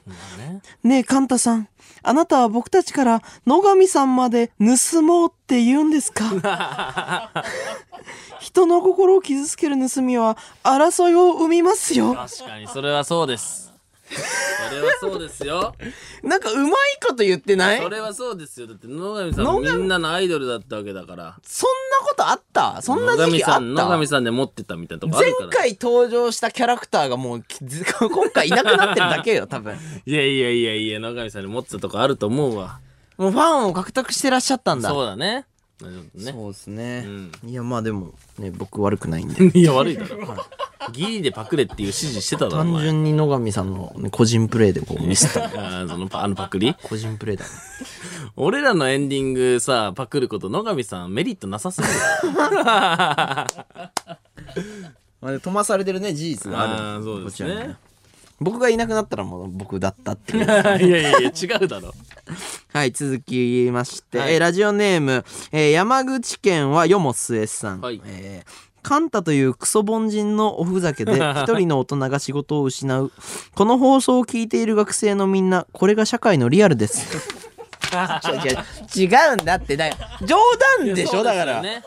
[0.84, 1.68] ねえ、カンタさん。
[2.04, 7.32] あなたは僕たちから野上さんまで盗もうって言うんですか？
[8.40, 12.14] 人の心を傷つける盗みは争いを生みますよ。
[12.14, 13.67] 確かにそれはそうです
[14.10, 15.76] それはそうですよ。
[16.24, 16.72] なんかうまい
[17.06, 17.82] こと言ってない？
[17.82, 18.68] それはそうですよ。
[18.68, 21.38] だって野上さんみんなのアイドルだったわけだから。
[21.44, 21.70] そん
[22.02, 22.82] なことあった？
[22.82, 25.50] そんな時期あ野上さん野った上さんで持ってたみたいなとこあ前るから。
[25.50, 29.78] 回登場したキャラクターがもう今回いなくなってるだけよ多分。
[30.06, 32.80] いやいやいやいや野上さんに持ってたとこあると思うわ。
[33.18, 34.90] もうファンを獲得してらっしゃったんだ。
[34.90, 35.46] そうだね
[35.86, 36.32] ね。
[36.32, 37.32] そうですね、うん。
[37.44, 39.46] いやまあでもね僕悪くないんで。
[39.60, 40.18] いや悪いだろ。
[40.92, 45.46] ギリでパクれっていう指示してただろお単前純に野上さんのね個人プレイでこうミスった。
[45.46, 46.74] あーそのパあのパクリ？
[46.84, 47.52] 個人プレイだね。
[48.38, 51.94] 俺らのエンディングさパクること野上さんメリットなさすぎる。
[52.34, 53.46] ま
[55.22, 56.74] あ飛ばされてるね事実がある。
[56.74, 57.76] あーそうですね
[58.40, 60.44] 僕がいなくなったらもう僕だったっていう。
[60.46, 61.94] いやいやいや違うだろ。
[62.74, 64.34] はい続きまして、はい。
[64.36, 68.02] えーラジオネーム、えー山口県はよもすえさん、はい。
[68.06, 71.12] えーカンタというクソ凡人のおふざけで
[71.44, 73.12] 一人の大人が仕事を失う。
[73.54, 77.06] この放送を聞いている学生のみんなこれが社会のリアルです。
[78.96, 79.76] 違うんだって。
[79.76, 80.38] だから冗
[80.80, 81.84] 談でしょだから、ね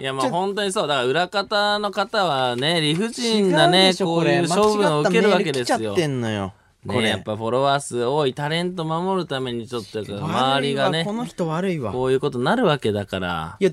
[0.00, 0.88] いやまあ本当にそう。
[0.88, 5.78] だから裏方の方はね理不尽なねこういう処分を受けるわけですよ。
[5.78, 6.52] 間違ったメール来ちゃってんのよ
[6.84, 7.08] ね。
[7.08, 11.92] やっぱフォロワー数多いタレント守るためにちょっと周りがねこの人悪いわ。
[11.92, 13.56] こういうことになるわけだから。
[13.60, 13.70] いや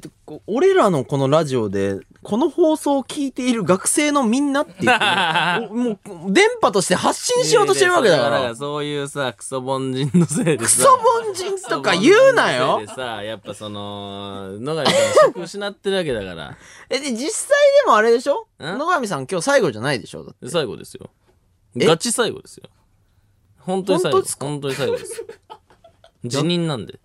[0.47, 4.86] 俺らのこのラジオでこの放送を聞いている学生のみんなって
[5.74, 5.99] も
[6.30, 8.55] う電波として発信しようとしてるわけだから。
[8.55, 10.93] そういうさクソ凡人のせいでクさソ
[11.30, 12.80] 凡人とか言うなよ。
[12.80, 14.95] でさやっぱその野上さん
[15.34, 16.55] 職失ってるわけだから。
[16.89, 17.49] えで実際
[17.86, 18.47] でもあれでしょ？
[18.59, 18.64] ん？
[18.78, 20.24] 野上さん今日最後じゃないでしょ？
[20.24, 20.47] だって。
[20.49, 21.09] 最後ですよ。
[21.78, 21.86] え？
[21.86, 22.70] ガチ最後ですよ
[23.64, 24.45] 本当に最後ですか？
[24.45, 25.26] 本当に最後です
[26.24, 26.99] 辞任なんで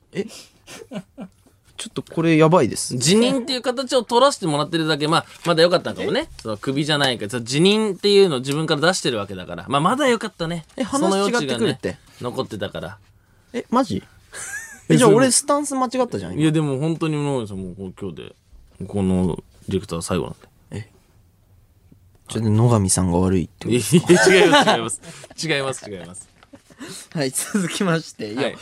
[1.76, 6.28] ちょっとこれやばいです辞任っていう形を取らせてもらってるだけ、まあ、まだよかったのかもね。
[6.40, 7.28] その首じゃないか。
[7.28, 9.66] その辞任っていうのを自分から出してるわけだから。
[9.68, 10.64] まあ、まだよかったね。
[10.76, 11.90] え話違ってくるって？
[11.90, 12.98] ね、残ってたから。
[13.52, 14.02] えマジ？
[14.88, 18.34] えじゃあ俺スタンス間違ったじゃん今いや、でも本当に野上さんもう今日で、
[18.86, 19.36] この
[19.68, 20.32] ディレクター最後なん
[20.70, 20.88] で。
[22.28, 25.00] ちょっと野上さんが悪いっていや、違います、違います。
[25.38, 26.28] 違います、違います。
[27.14, 28.56] はい続きましていや、はい悲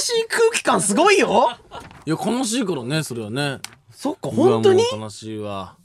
[0.00, 1.50] しい空気感すごいよ
[2.06, 3.58] いや、悲しいからね、それはね。
[3.94, 4.82] そっか本当に？
[4.92, 5.76] 悲しいわ。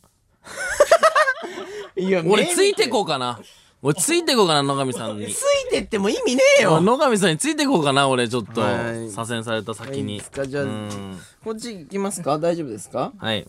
[1.98, 3.40] いや俺ついてうこうかな。
[3.82, 5.40] 俺ついてこうかな、野上さんにつ。
[5.68, 8.62] いてっても意味ねえよ 野上さんについてこうかな、俺ちょっと。
[8.62, 10.16] はい左遷された先に。
[10.16, 12.40] いいじゃあうんこっち行きますか？
[12.40, 13.12] 大丈夫ですか？
[13.18, 13.46] はい。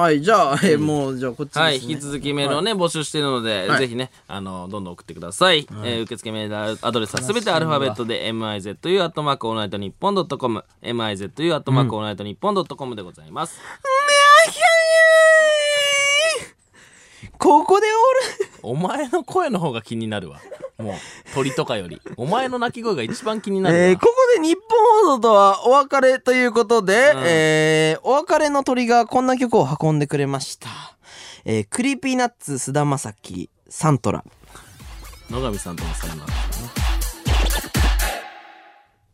[0.00, 3.78] はいじゃあ、えーもうじゃあこっちです、ね、はい、引き続きメールをね、募集しているので、はい。
[3.80, 5.66] ぜひね、あの、どんどん送ってください。
[5.84, 8.70] えー受付メールアドレスはすべてアルファベットで、mizu
[9.02, 13.60] アットマークオールナイトニッポンドットコム、mizu アットマークオールナイトニッポンドットコムでございます。
[17.38, 17.86] ここで
[18.62, 20.40] お前の声の方が気になるわ。
[20.78, 20.94] もう、
[21.34, 22.00] 鳥とかより。
[22.16, 23.80] お前の鳴き声が一番気になるわ。
[23.80, 30.68] おる、えーここでニッポン放送とはお別れということで、うんえーお別れの鳥がこんな曲を運んでくれました。
[31.44, 34.24] えー Creepy Nuts 菅田将暉サントラ。
[35.30, 36.79] 野上さんとのさよなら。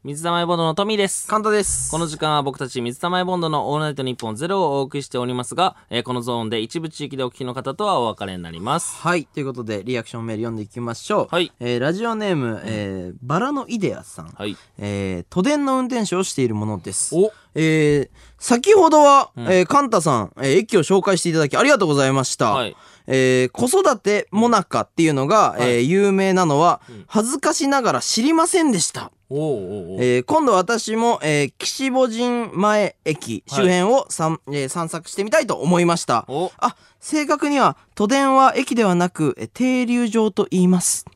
[0.07, 1.27] 水溜りボンドのトミーです。
[1.27, 1.91] カンタです。
[1.91, 8.95] この時間は僕たち水溜りボンドのオールナイトニッポンゼロをお送りしておりますが、えーこのゾーンで一部地域でお聞きの方とはお別れになります。
[8.99, 9.25] はい。
[9.25, 11.29] ということで、リアクションメール読んでいきましょう。
[11.29, 14.29] はいえーラジオネーム、えーバラのイデアさん。
[14.29, 14.57] はい。
[14.79, 17.13] えー都電の運転手をしているものです。
[17.13, 22.53] おえー先ほどは、えーカンタさん、えー駅を紹介していただきありがとうございました。
[22.53, 22.77] はい
[23.09, 29.11] えー子育てもなかっていうのが、えー有名なのは、恥ずかしながら知りませんでした。
[29.29, 36.25] おうおえー今度私も、えー岸母神前駅周辺をさん、えー散策してみたいと思いました。
[36.29, 41.07] おあ、正確には都電は駅ではなく、えー停留場と言います。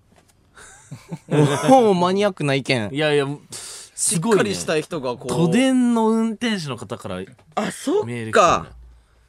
[1.71, 2.89] おおマニアックな意見。
[2.93, 3.27] いやいや、
[4.01, 4.51] すごい、ね。
[4.51, 7.21] い人がこ都電の運転手の方から
[7.55, 8.71] あ、そっメール来たかね。。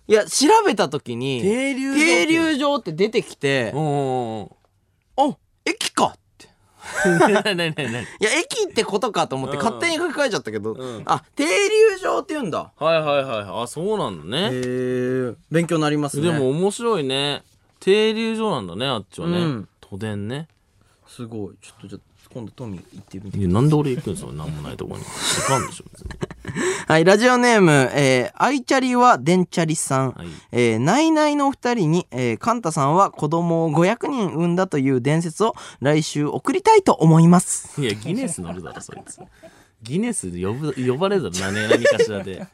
[0.08, 4.50] いや、調べた時に、停留場停留場って出てきてお、
[5.66, 6.48] 駅かって。
[7.06, 7.20] おう。
[7.20, 12.72] なになになにいや、駅ってことかと思ってうん勝手に書き換えちゃったけど、うんあ、停留場って言うんだ。
[12.78, 13.64] はいはいはい。
[13.64, 14.52] あ、そうなんだへね。
[14.54, 16.32] え、勉強になりますね。
[16.32, 17.44] でも、面白いね。
[17.82, 19.38] 停留所なんだね、あっちはね。
[19.38, 20.48] うん都電ね。
[21.06, 21.56] すごい。
[21.62, 23.38] ちょっとじゃあ今度トミー行ってみて。
[23.38, 25.04] いや、なんで俺行くんですかなんもないとこに。
[25.04, 26.10] 行かんでしょ、別に。
[26.88, 30.12] はい、ラジオネーム、えー、アイチャリはデンチャリさん。
[30.12, 30.28] はい。
[30.52, 37.82] えー、ナイナイのお二人に、えー、カンタさんは子供を500人産んだという伝説を来週送りたいと思います。
[37.82, 39.20] いや、ギネス乗るだろ、そいつ。
[39.84, 42.40] ギネスで呼ぶ、呼ばれるだろ、何何かしらで。
[42.40, 42.48] 500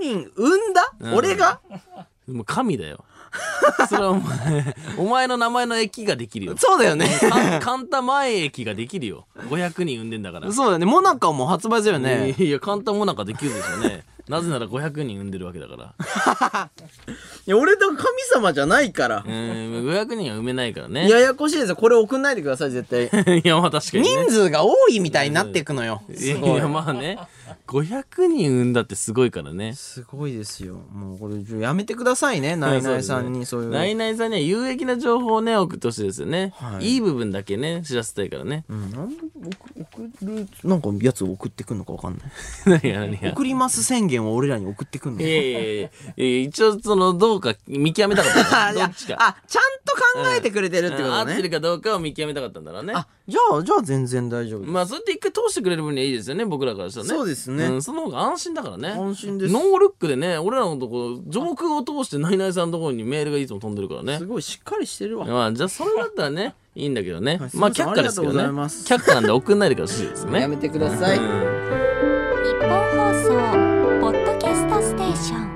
[0.00, 1.60] 人産んだ、うん俺が？
[2.28, 3.04] もう神だよ。
[3.88, 6.54] それはお前、お前の名前の駅ができるよ。
[6.56, 7.08] そうだよね。
[7.08, 9.26] かカンタ前駅ができるよ。
[9.48, 10.52] 500人産んでんだから。
[10.52, 10.86] そうだよね。
[10.86, 12.34] モナカも発売するよね。
[12.38, 14.04] いや、カンタもなんかできるでしょうね。
[14.28, 16.70] なぜなら500人産んでるわけだから。
[17.46, 17.98] いや、俺と神
[18.32, 19.28] 様じゃないからう。
[19.28, 21.10] ーん、500人は産めないからね。
[21.10, 21.76] ややこしいですよ。
[21.76, 23.40] これ送んないでください、絶対。
[23.40, 24.08] いや、まあ確かにね。
[24.24, 26.02] 人数が多いみたいになっていくのよ。
[26.08, 26.68] いや、。
[26.68, 27.18] まあね。
[27.66, 29.74] 500人産んだってすごいからね。
[29.74, 30.74] すごいですよ。
[30.92, 32.56] もうこれやめてくださいね。
[32.56, 33.70] ナイナイさんにそういう。
[33.70, 36.94] ナイナイさんには有益な情報をね送ってほしいですよね、はい。
[36.94, 38.64] い、い部分だけね知らせたいからね。
[38.68, 39.16] うん、なんで
[39.84, 42.22] 送送るなんかやつを送ってくんのかわかんない。
[42.82, 43.30] 何が何が。
[43.30, 45.90] 送ります宣言を俺らに送ってくんのいやいやいやいや。
[46.42, 49.16] 一応そのどうか見極めたかった どっちか。
[49.18, 50.00] あちゃんと考
[50.36, 51.14] えてくれてるってことね。
[51.14, 52.92] 合ってるかどうかを見極めたかったんだろうね。
[52.94, 57.08] あじゃあじゃあ全然大丈夫まあそうやって一回通してくれる分にはいいですよね僕らからしたらね。
[57.08, 57.64] そうですね。
[57.64, 58.88] うん、その方が安心だからね。
[58.90, 59.52] 安心です。
[59.52, 64.18] ノールックでね俺らのとこ上空を通してナイナイさんのところにメールがいつも飛んでるからね。
[64.18, 65.26] すごいしっかりしてるわ。
[65.26, 68.42] まあじゃあそれだったらね いいんだけどね、はいまあ却下ですけどね。
[68.44, 70.40] 却下なんで送んないでほしいですね。
[70.40, 71.24] やめてください、うん。
[71.24, 71.30] 日
[72.60, 73.30] 本放送
[74.00, 75.53] ポッドキャストステーション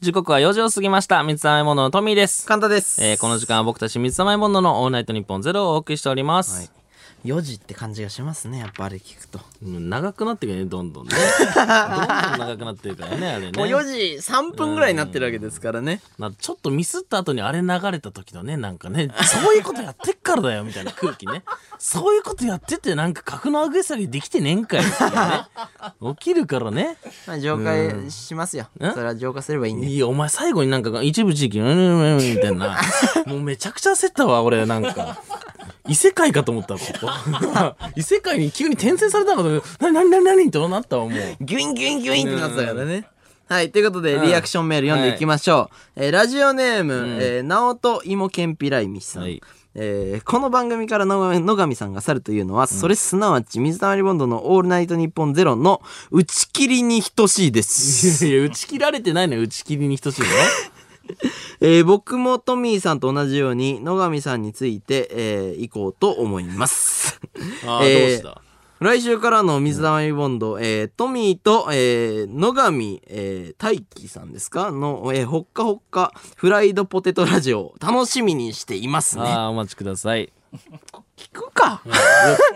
[0.00, 1.24] 時刻は4時を過ぎました。
[1.24, 2.46] 三つ編み物のトミーです。
[2.46, 6.77] 簡単です、えーこの時間は僕たち三つ編み物のオールナイトニッポンゼロをお送りしております、はい
[7.24, 11.14] 4時って感じがしますねやっぱあれ聞くと、うん長くなってくるねどんどんね。
[11.54, 13.52] どんどん長くなってるからねあれね。
[13.56, 16.00] もう4時3分ぐらいになってるわけですからね。
[16.18, 21.42] なちょっとミスった後にあれ流れた時のねなんかねそういうことやってっからだよみたいな空気ね。
[21.78, 25.10] そういうことやっててなんか格の上げ下げできてねえんかいってね。
[26.16, 26.98] 起きるからね。
[27.26, 27.74] まあ浄化
[28.10, 28.92] しますよ、うん。
[28.92, 29.88] それは浄化すればいいんで。
[29.88, 32.78] いやお前最後になんか一部地域うんうんうんみたいな。
[33.26, 35.20] もうめちゃくちゃ焦ったわ俺なんか
[35.88, 43.06] 異世界かと思ったわここ 異世界に急に転生されたのかと思って何何何何ってなったわもうギュインギュインギュインってなってたからね。
[43.48, 43.70] はい。
[43.70, 46.04] ということで、うんリアクションメール読んでいきましょう。
[46.04, 49.22] えーラジオネーム、えー、直人芋けんぴらいみさん。
[49.22, 49.40] はい
[49.74, 55.80] えーこの番組から野野上さんが去るというのは、それすなわち水溜りボンドの「オールナイトニッポンゼロの
[56.10, 58.26] 打ち切りに等しいです。
[58.26, 60.26] いや打ち切られてないのよ打ち切りに等しいの
[61.60, 67.20] えー僕もトミーさんと同じように野上さんについて、えー行こうと思います。
[67.66, 68.42] ああ、 えーどうした？
[68.80, 74.70] 来週からの水溜りボンド、えートミーと、えー野上、えー大輝さんですか？
[74.70, 79.24] の、えーほっかほっかフライドポテトラジオ楽しみにしていますね。
[79.24, 80.32] ああお待ちください
[81.16, 81.82] 聞くか？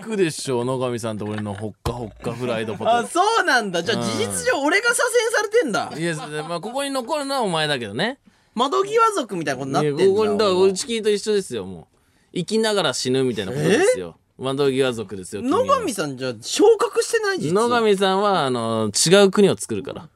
[0.00, 3.82] 聞くでしょう野上さんと俺のほっかほっかフライドポテあ、そうなんだ。
[3.82, 4.96] じゃあうん事実上俺が左遷
[5.36, 5.98] されてんだト。
[5.98, 6.14] いや、
[6.48, 8.18] まあ、ここに残るのはお前だけどね
[8.54, 10.04] 窓際族みたいなことになってんだ。
[10.04, 11.86] ここにだから俺打ち切りと一緒ですよもう。
[12.34, 14.16] 生きながら死ぬみたいなことですよ。
[14.38, 17.68] 窓際族ですよ野上さんじゃあ昇格してない実は。
[17.68, 20.08] 野上さんはあの違う国を作るから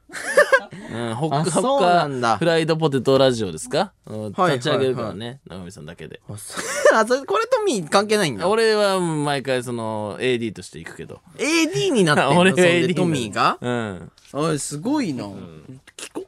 [0.93, 2.33] うん、ほっかあそほっうなんだ。
[2.33, 6.21] かフライドポテトラジオですか、うんはい立ち上げるからね、野上さんだけで。
[6.29, 6.95] あそう。
[6.95, 8.47] あそれこれトミー関係ないんだ。
[8.47, 11.19] 俺は毎回その AD として行くけど。
[11.37, 13.57] AD になってん の俺それで AD トミーが？
[13.59, 14.11] うん。
[14.33, 15.23] おい、すごいな。
[15.25, 16.25] 聞こ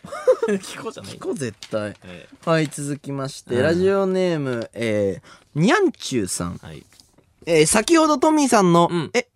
[0.48, 0.52] う。
[0.56, 1.14] 聞こうじゃない。
[1.14, 1.96] 聞こう絶対。
[2.04, 3.64] えはい、続きまして、うん。
[3.64, 6.60] ラジオネーム、えー、にゃんちゅうさん。
[6.64, 6.84] えはい。
[7.46, 9.10] えー先ほどトミーさんの、うん。
[9.14, 9.28] え、え、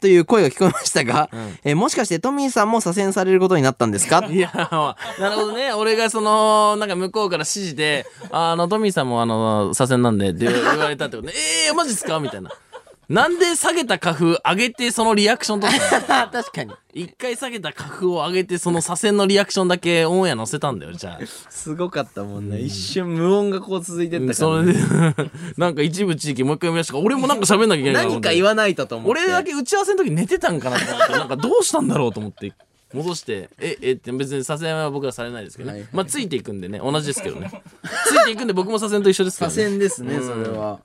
[0.00, 4.24] という声が聞こえましたが、うんえーもしかしてトミーさんも左遷されることになったんですか？
[4.26, 5.72] いや、まあなるほどね。
[5.72, 11.34] 俺がその、なんか向こうから指示で、ああの、トミーさんもあの、左遷なんでって言われたってことね。
[11.34, 12.20] ええー、マジっすか？
[12.20, 12.50] みたいな。
[13.08, 16.72] なんで下げた花粉上げてそのリアクションとか 確かに。
[16.92, 21.26] 一回下げた花粉を上げてその左遷のリアクションだけオンエア載せたんだよ、じゃあ。
[21.50, 22.58] すごかったもんね。
[22.58, 24.78] 一瞬無音がこう続いてったから、それで、
[25.56, 29.20] なんか一部地域もう一回見ましたから、俺もなんか喋んなきゃいけないわ何か言わないとと思って。
[29.20, 32.54] 俺だけ打ち合わせの時寝てたんかなと思って、なんかどうしたんだろうと思って。
[32.94, 35.72] 戻して、え、えって別に左遷は僕はされないですけどね。
[35.72, 37.50] はいはいまあついていくんでね、同じですけどね。
[38.06, 39.54] ついていくんで僕も左遷と一緒ですけど、ね。
[39.54, 40.80] 左遷ですね、それは。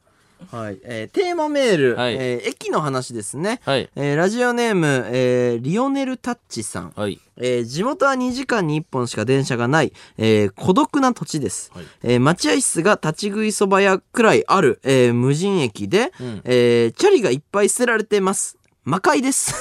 [0.51, 0.79] はい。
[0.83, 3.59] えーテーマメール、はいえー駅の話ですね。
[3.65, 3.89] はい。
[3.95, 6.93] えーラジオネーム、えーリオネルタッチさん。
[6.95, 7.19] はい。
[7.37, 19.53] えー地元は2時間に1本しか電車がない、えー孤独な土地です、はいえー待合室が立ち食いそば屋くらいある、えー無人駅で、うんえーチャリがいっぱい捨てられてます魔界です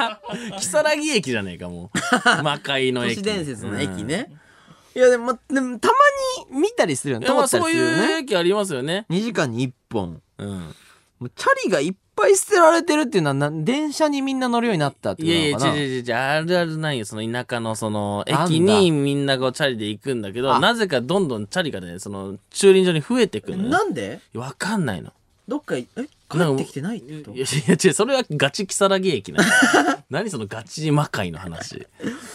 [0.58, 1.98] 木更木駅じゃねえか、もう。
[2.42, 3.16] 魔界の都駅。
[3.16, 4.30] 市伝説の駅ね、
[4.94, 5.94] いやでもでもたま
[6.54, 7.22] に見たりするようん。
[7.22, 9.06] ねいや、まあそういうね駅ありますよね。
[9.10, 10.48] 2時間に1本うん。
[11.18, 17.04] もうチャリがいっぱい捨てられてるっていうのはな電車にみんな乗るようになったっていやいや、いうのかな違う違う違う、あるあるないよ。
[17.04, 23.70] その田舎のその、なんだ駅にみんなこうチャリで行くんだけど、あなぜかどんどんチャリがね、その、駐輪場に増えてくるのよ。
[23.70, 24.20] なんで？
[24.34, 25.12] わかんないの。
[25.48, 25.86] どっかえ？
[26.30, 27.36] 帰ってきてないってこと？
[27.36, 29.50] いやいや違うそれはガチ木更木駅なの
[30.10, 31.86] 何そのガチ魔界の話。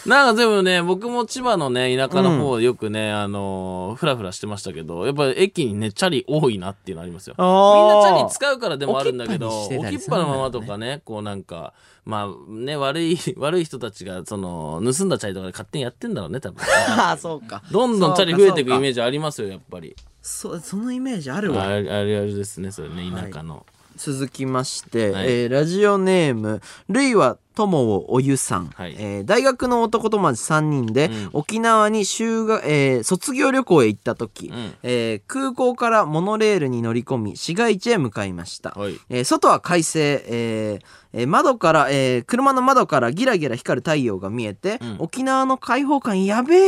[0.05, 7.35] なんかでもね僕も千葉のね田舎の方よくね、あのーフラフラしてましたけどやっぱり駅にねチャリ多いなっていうのありますよ。
[7.37, 11.73] みんなチャリ使うからでもあるんだけど置きっぱのままとかねこうなんか
[12.05, 16.63] まあね悪い 悪い人たちがその盗んだチャリとかで勝手にやってんだろうね多分。
[16.97, 17.61] あ あそうか。
[17.71, 19.95] どんどんチャリ増えていくイメージありますよやっぱり。
[20.21, 21.67] そうそのイメージあるあわ。
[21.69, 23.65] れあれあれですねそれね田舎の、
[23.99, 25.27] 続きまして、はい。
[25.27, 28.95] えーラジオネームるいは友をおゆさん、はい。
[28.97, 31.29] えー大学の男友達3人で、うん。
[31.33, 34.73] 沖縄に修学、えー卒業旅行へ行った時、うん。
[34.83, 38.97] えー空港からモノレールに乗り込み市街地へ向かいました、はい。
[39.09, 44.95] えー外は快晴、えーえー窓から、えー車の窓からギラギラ光る太陽が見えて、うん。
[44.99, 46.59] 沖縄の開放感やべえ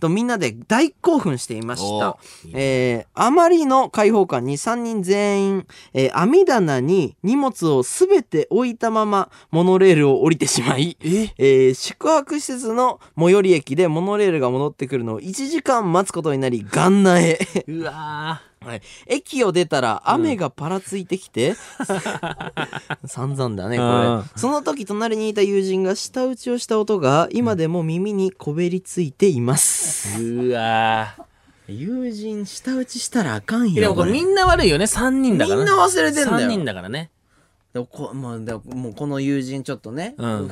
[0.00, 2.16] とみんなで大興奮していました。
[2.54, 11.32] えーあまりの開放感に3人全員、えー網棚に荷物をすべて置いたままモノレールを降りてしまい、え？
[11.38, 18.82] えー宿泊施設の最寄り駅でモノレールが戻ってくるのを1時間待つことになりガンナへうわはい。
[19.06, 21.54] 駅を出たら雨がパラついてきて、
[23.06, 24.20] 散々だねこうん。
[24.20, 24.24] れ。
[24.36, 31.14] その時隣にいた友人が舌打ちをした音が今でも耳にこべりついています、ーうわ
[31.68, 34.12] 友人舌打ちしたらあかんよーでもこれ。
[34.12, 36.38] みんな悪いよね3人だからみんな忘れてんだよ。
[36.38, 37.10] 3人だからね
[37.72, 40.50] でもこ,、まあ、でももうこの友人ちょっとね、うん。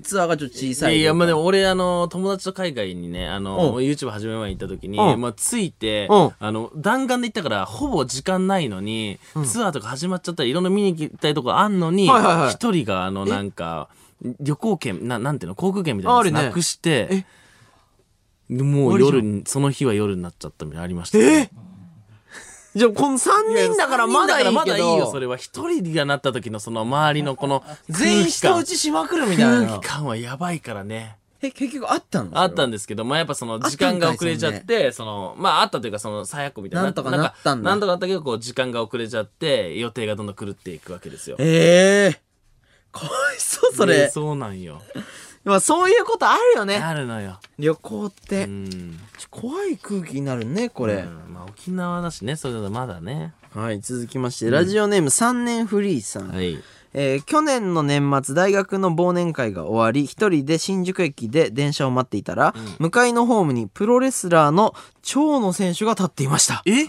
[0.00, 3.84] 器がちょっと小いさいやいや、まあでも俺、あの、友達と海外にね、あの、うん。
[3.84, 5.20] YouTube 始める前に行った時に、うん。
[5.20, 12.50] まあ着いてうん、あの、弾丸で行ったから、ほぼ時間ないのに、ツアーとか始まっちゃったり、いろんな見に行きたいとこあんのに、はいはいはい。
[12.50, 13.88] 一人が、あの、なんか、
[14.40, 16.42] 旅行券、ななんていうの、航空券みたいなやつあるね。
[16.48, 17.24] なくして、
[18.50, 21.50] でもう夜に、その日は夜になっちゃったみたいなのありました、え？
[22.74, 23.30] じゃあこの3
[23.68, 25.36] 人だからまだいいけどまだいいよ、それは。
[25.36, 31.16] 一人がなった時のその周りのこの、 全員舌打空ちしまくるみたいな空気感はやばいからね。
[31.42, 32.30] え結局あったの？
[32.38, 36.84] あったんでですけど、まあやっぱその時間が遅れちゃって、その、まああったというかその最悪みたいな。
[36.84, 41.36] なんとかなったんだなんとかなったけど、こう時間が遅れちゃって、予定がどんどん狂っていくわけですよ。
[41.40, 42.20] ええ
[42.92, 44.80] かわいそうそでれそうなんよ。
[45.44, 47.38] まあそういうことあるよねあるのよ。
[47.58, 48.98] 旅行って、うん。
[49.30, 53.32] 怖い空気になるねこれ、うんまあ沖縄だしね、それだとまだね。
[53.54, 56.58] はい続きまして、ラジオネーム3年フリーさん、はい。
[56.94, 66.86] えー去年の年末大学の忘年会が終わり一人で新宿駅で電車を待っていたら、向かいのホームにプロレスラーの長野選手が立っていましたえ？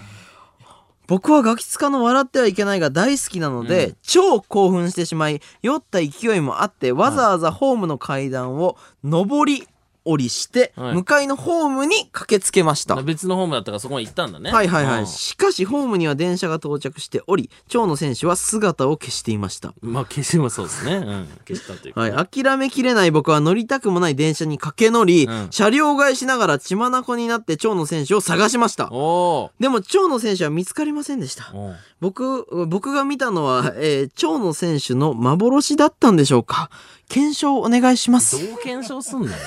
[1.08, 9.68] 僕はガキツカの笑ってはいけないが大好きなので、超興奮してしまい酔った勢いもあってわざわざホームの階段を上り
[10.06, 14.52] 降りして、はい向かいのホームに駆けつけました、別のホームだったからそこに行ったんだね。
[14.52, 15.00] はいはいはい。
[15.02, 19.74] うんしかし、ホームには電車が到着しており、長野選手は姿を消していました。
[19.82, 20.96] まあ消しもそうですね。
[20.96, 21.28] うん。
[21.48, 22.02] 消したというか。
[22.02, 22.28] はい。
[22.44, 28.92] 諦めきれない僕は乗りたくもない電車に駆け乗り、うん車両替えしながら血眼になって長野選手を探しました。
[28.92, 31.56] おでも、長野選手は見つかりませんでしたー。
[31.56, 36.70] おー僕、僕が見たのは、えー長野選手の幻だったんでしょうか
[37.10, 38.46] 検証お願いします。
[38.48, 39.38] どう検証すんだよ。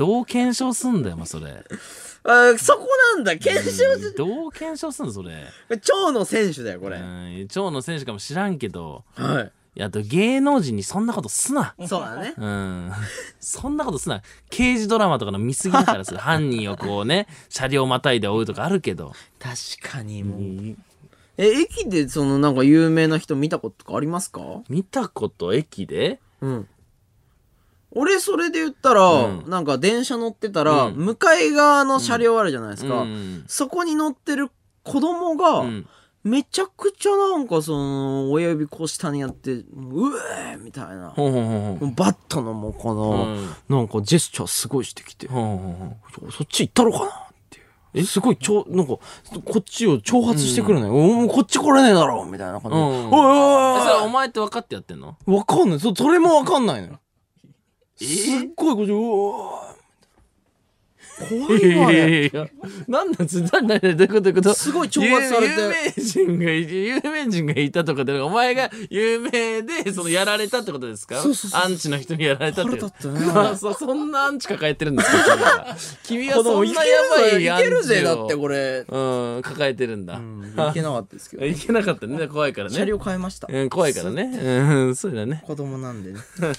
[0.00, 1.62] どう検証すんだよ、まあそれ。
[2.24, 2.86] あーそこ
[3.16, 3.36] なんだ。
[3.36, 5.44] 検証し、どう検証すんの、それ。
[5.82, 6.96] 長野選手だよ、これ。
[6.96, 9.52] うん、長野選手かも知らんけど、はい。
[9.76, 11.74] いやあと芸能人にそんなことすな。
[11.86, 12.32] そうだね。
[12.34, 12.90] うん。
[13.40, 14.22] そんなことすな。
[14.48, 19.12] 刑事ドラマとかの見過ぎだからさ、 犯人をこうね、車両またいで追うとかあるけど。
[19.38, 19.56] 確
[19.96, 20.76] かにもう。
[21.36, 24.40] え、駅でそのなんか有名な人見たこととかありますか？
[24.70, 26.20] 見たこと駅で？
[26.40, 26.68] うん。
[27.92, 33.02] 俺それで言ったら、うんなんか電車乗ってたら、うん向かい側の車両あるじゃないですか。
[33.02, 33.44] うん。
[33.48, 34.50] そこに乗ってる
[34.84, 35.86] 子供が、うん。
[36.22, 39.64] めちゃくちゃなんかその、親指こう下にやって、う
[40.52, 41.10] えーみたいな。
[41.10, 41.94] ほんほんほんほん。
[41.94, 45.96] バットのもうこの、うんなんかジェスチャーすごいしてきて、ほんほんほん
[46.30, 47.08] そそっち行ったろかなっ
[47.48, 47.64] ていう。
[47.94, 49.00] え、すごい、ちょ、なんか、こ
[49.58, 50.94] っちを挑発してくるのよ。
[50.94, 52.82] おもうこっち来れねえだろみたいな感じで。
[52.82, 55.16] うんおいおいそれお前って分かってやってんの？
[55.24, 55.80] わかんない。
[55.80, 57.00] そそれもわかんないのよ。
[58.00, 59.79] すっごいこっち、うわ
[61.28, 62.26] 怖いわね。
[62.26, 62.48] いや
[62.88, 64.20] なんなんつななどういうこと？
[64.20, 64.54] どういうこと？
[64.54, 65.54] すごい挑発されて。
[66.18, 71.20] 有名人がい有名人がいたとかでお前が有名でそのやられたってことですか？
[71.20, 73.48] そうそうそうアンチの人にやられたってこと腹立ったね。
[73.50, 75.16] あ そそんなアンチ抱えてるんですか？
[75.22, 75.76] 君は。
[76.04, 76.96] 君はそんなや
[77.32, 78.84] ばいいアンけるぜ、だってこれ。
[78.88, 78.98] う
[79.38, 80.14] ん抱えてるんだ、
[80.70, 81.44] いけなかったですけど。
[81.46, 82.26] いけなかったね。
[82.28, 82.74] 怖いからね。
[82.76, 83.48] 車両変えました。
[83.50, 84.22] うん、怖いからね。
[84.22, 84.50] う
[84.90, 85.42] んそうだね。
[85.46, 86.18] 子供なんでね。
[86.40, 86.54] はい、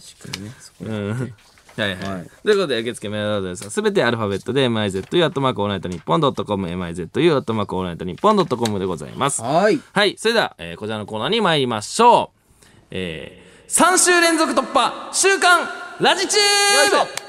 [0.00, 0.52] しっかりね。
[0.58, 1.34] そこうん
[1.82, 2.12] はいはい。
[2.14, 9.42] はいということで、受付メールアドレスはすべてアルファベットで、mizu、アットマークオールナイトニッポンドットコム、mizu、アットマークオールナイトニッポンドットコムでございます。
[9.42, 9.80] はい。
[9.92, 10.16] はい。
[10.18, 12.38] それでは、えーこちらのコーナーに参りましょう。
[12.90, 15.68] えー、3週連続突破、週刊
[16.00, 17.28] ラジチューブ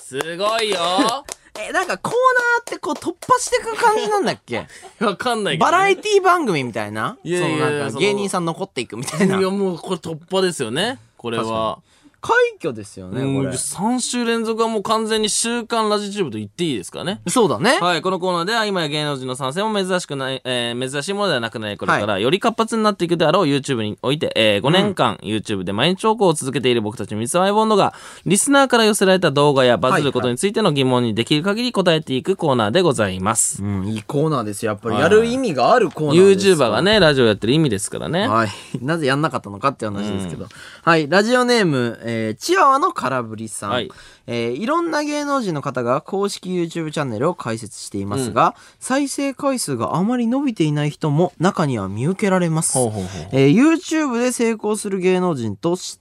[0.00, 0.78] すごいよ
[1.60, 4.66] え、なんかコーナーってこう突破していく感じなんだっけ？
[5.04, 7.18] わかんないけど、バラエティ番組みたいな？
[7.24, 9.38] いやいやいやそのなんかその芸人さん残っていくみたいな。
[9.38, 11.00] いや、もうこれ突破ですよね。
[11.16, 11.80] これは。
[12.20, 17.20] 快挙ですよねうんこれ3週連続はもう完全に週刊ラジチューブと言っていいですかね。
[17.28, 27.94] そうだねはい、このコーナーでは今や芸能人の参戦も珍しくない、えー珍しいものではなくなり、これからより活発になっていくであろう YouTube において、えー5年間 YouTube で毎日投稿を続けている僕たち水溜りボンドが、
[28.26, 33.62] リスナーから寄せられた動画やバズることについての疑問にできる限り答えていくコーナーでございます。
[33.62, 38.26] うんいいコーナーですよやっぱりはいやる意味があるコーナーです YouTuber がね、ラジオやってる意味ですからね。
[38.28, 38.48] はい。
[38.80, 40.46] なぜやんなかったのかっていう話ですけど。
[40.82, 41.08] はい。
[41.08, 43.70] ラジオネーム、えーチワワの空振りさん。
[43.70, 43.90] はい
[44.26, 52.72] えーいろんな芸能人の方が公式 YouTube チャンネルを開設していますが、再生回数があまり伸びていない人も中には見受けられます。
[52.78, 55.98] ほうほうほうえー YouTube で成功する芸能人とし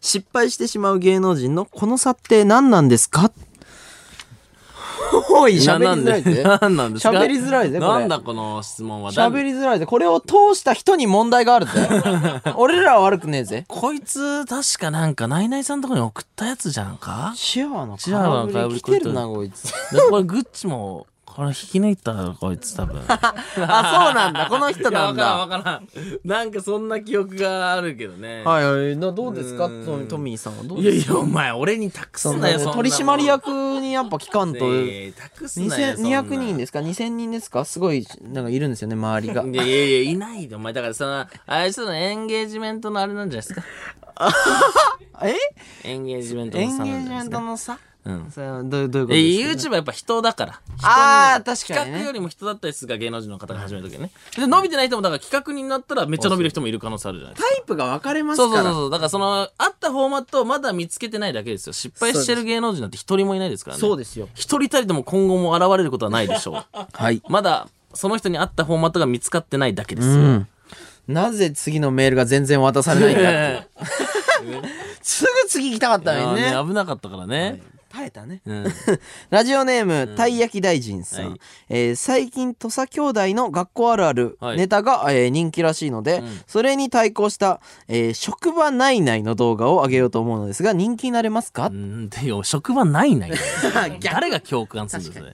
[0.00, 3.30] 失敗してしまう芸能人のこの差って何なんですか？
[5.30, 6.42] おい、喋りづらいぜ。
[6.42, 7.10] ななんなんですか？
[7.10, 9.12] 喋りづらいぜこれなんだこの質問は？
[9.12, 9.86] 喋りづらいぜ。
[9.86, 11.72] これを通した人に問題があるぜ。
[12.56, 13.64] 俺らは悪くねえぜ。
[13.68, 17.32] こいつ、確かなんか、ナイナイさんのとこに送ったやつじゃんか？
[17.36, 19.62] チアワワの空振り来てるな、こいつ。
[19.94, 21.06] でこれグッチも、
[21.38, 23.00] これ引き抜いたよこいつ多分。
[23.08, 24.46] あ、そうなんだ。
[24.50, 25.22] この人なんだ。
[25.24, 25.88] いやわからんわからん。
[26.24, 28.42] なんかそんな記憶があるけどね。
[28.44, 28.96] はいはい。
[28.96, 29.66] などうですか？
[29.66, 31.12] うんトトミーさんはどうですか？
[31.12, 33.46] いやいや、お前、俺に託すなよ、そんなもん取締役
[33.80, 34.64] にやっぱ聞かんと。
[35.16, 35.94] 託すなよ。
[35.96, 37.64] 2200人ですか ?2000 人ですか？
[37.64, 39.44] すごい、なんかいるんですよね、周りが。
[39.44, 40.72] いやいやいや、いないで、お前。
[40.72, 43.62] だからその、あいつのエンゲージメントのあれなんじゃないですか？
[45.22, 45.36] え
[45.88, 47.38] エンゲージメントのエンゲ差なんージメンじゃないですか？
[47.38, 47.78] トの差？
[48.08, 48.30] うん。
[48.30, 50.60] それはどうどういうことえ、ですか？YouTube はやっぱ人だから。
[50.82, 54.10] あー確かにね企画よりも人だったりするから芸能人の方が始めるときね。
[54.36, 57.54] で、伸びてない人も、だから企画になったらめっちゃ伸びる人もいる可能性あるじゃないですか。
[57.54, 58.62] タイプが分かれますそうから。
[58.64, 58.90] そうそうそう。
[58.90, 61.72] だからその、あったフォーマットをまだ見つけてないだけですよ。
[61.74, 63.80] 失敗してる芸能人なんて一人もいないですからね。
[63.80, 64.28] そうですよ。
[64.34, 66.64] 一人たりとも今後も現れることはないでしょう。
[66.92, 67.22] はい。
[67.28, 70.14] まだ、その人に合ったフォーマットが見つかってないだけですよ。
[70.14, 70.48] うん。
[71.08, 73.68] なぜ次のメールが全然渡されないんだって。
[75.02, 77.62] すぐ次行きたかったのにね危なかったからね。
[77.88, 78.42] 耐えたね。
[78.46, 78.66] うん。
[79.30, 81.30] ラジオネーム、たい焼き大臣さん。
[81.30, 93.32] はいえー最近、土佐兄弟の学校あるあるはいネタが、えー人気らしいので、んそれに対抗した、えー職場内内の動画を上げようと思うのですが、人気になれますか、うんでよ、職場ないない。
[94.02, 95.30] 誰が共感するんですか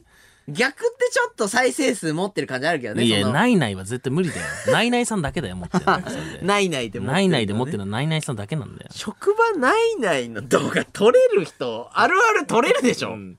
[0.49, 4.42] 逆ってちょっと再生数持ってる感じあるけどいや、ないないは絶対無理だよ。
[4.72, 6.01] ないないさんだけだよ、持ってるの。
[6.03, 6.40] それで。
[6.42, 8.90] 内内で持ってる、ないないで持ってるのはないないさんだけなんだよ。
[8.92, 13.38] 職場内内の動画撮れる人、あるある撮れるでしょ、うん。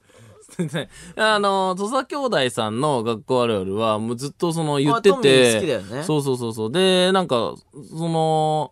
[0.57, 5.81] で あの土佐兄弟さんの学校あるあるはもうずっとその言ってて。
[6.03, 6.71] そうそうそうそう。
[6.71, 7.53] でなんか
[7.89, 8.71] その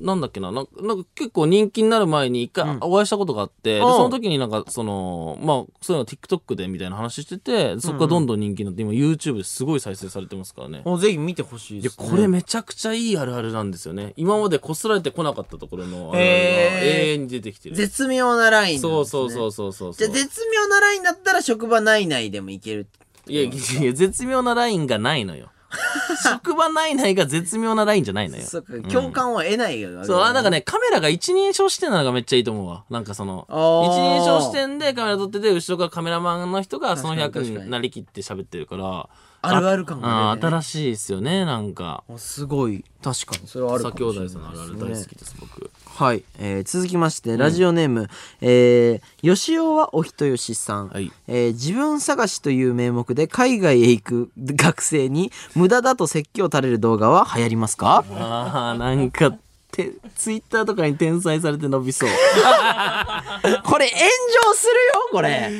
[0.00, 10.82] なんだっけななんかなんか結構人気になる前に一回お会いしたことがあって、でうんその時になんかそのまあそういうの TikTok でみたいな話しててそこからどんどん人気になって今 YouTube ですごい再生されてますからね。
[10.84, 12.08] もうぜひ見てほしいいやです、ね。
[12.10, 18.78] これめちゃくちゃいいあるあるなんですよね今までこすられてこなかったところのあるあるが永遠に出てきてる絶妙なラインね。
[18.80, 22.86] そうそうそうそうそうじゃあ絶妙なラインだったら職場内内でもいける。
[23.28, 25.50] いや、いや絶妙なラインがないのよ。
[26.22, 28.42] 職場内内が絶妙なラインじゃないのよ。
[28.44, 32.84] そっか、共感を得ないよ、そう、あなんかね、カメラが一人称視点なのがめっちゃいいと思うわ。
[32.90, 39.08] なんかその、一人称視点でカメラ撮ってて、後ろからカメラマンの人がその役になりきって喋ってるから、
[39.42, 40.40] あるある感がね。
[40.40, 42.02] 新しいですよね、なんか。
[42.12, 42.84] あすごい。
[43.02, 43.46] 確かに。
[43.46, 45.70] それはあるか先もしれない兄弟さんのあるある大好きです、僕。
[45.96, 48.08] はい、えー続きましてラジオネーム、
[48.42, 51.10] えー、吉尾はお人よしさん、はい。
[51.26, 58.04] えー自分探しという名目で海外へ行く学生に無駄だと説教垂れる動画は流行りますか？
[58.10, 59.32] ああ、 なんか、
[59.76, 62.08] て、ツイッターとかに転載されて伸びそう。
[63.64, 64.00] これ炎
[64.46, 65.50] 上するよこれ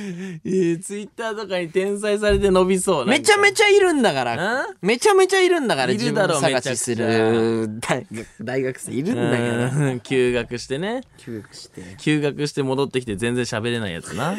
[0.45, 3.07] えー、ツイッターとかに転載されて伸びそう。
[3.07, 9.43] めちゃめちちゃいるんだからんめちゃめちゃいるんだからいるだろ自分探しする大学 大学生いるんだか
[9.83, 11.01] らうん休学してね。
[11.17, 14.37] 休学して休学して戻ってきて全然喋れないやつな。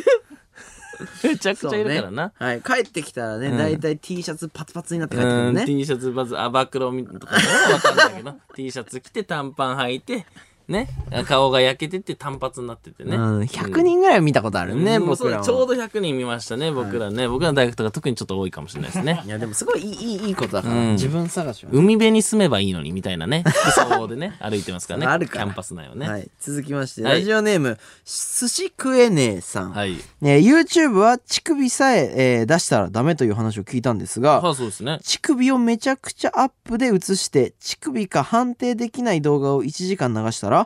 [1.24, 2.32] めちゃくちゃいるからな。
[2.36, 5.66] はい、帰ってきたらね、だいたい T シャツパツパツになって帰ってくうん、るね。
[5.66, 7.44] T シャツまず、あ、暴露みとかね、
[7.74, 10.26] わかんないけど、 T シャツ着て短パン履いて、
[10.68, 10.90] ね、
[11.26, 13.16] 顔が焼けてて単発になっててね。
[13.16, 17.28] うん、100人ぐらい見たことあるね、うん僕らちょうど100人見ましたね、僕らね。
[17.28, 19.30] 僕らの大学とか特にちょっと多いかもしれないですね い。
[19.30, 21.72] や、でもすごいいい、いい、いいことだから、うん自分探しは。
[21.72, 25.06] 海辺に住めばいいのにみたいなね、 服装でね、歩いてますからね。
[25.08, 26.08] あるからキャンパス内をね。
[26.08, 26.20] はい。
[26.20, 29.72] はい、続きまして、はいラジオネーム、寿司食えねえさん。
[29.72, 29.96] はい。
[30.22, 35.00] ね YouTube は乳首さええー出したらダメという話を聞いたんですが、あ、そうですね。
[35.04, 40.57] 乳首をめちゃくちゃアップで映して、乳首か判定できない動画を1時間流したら、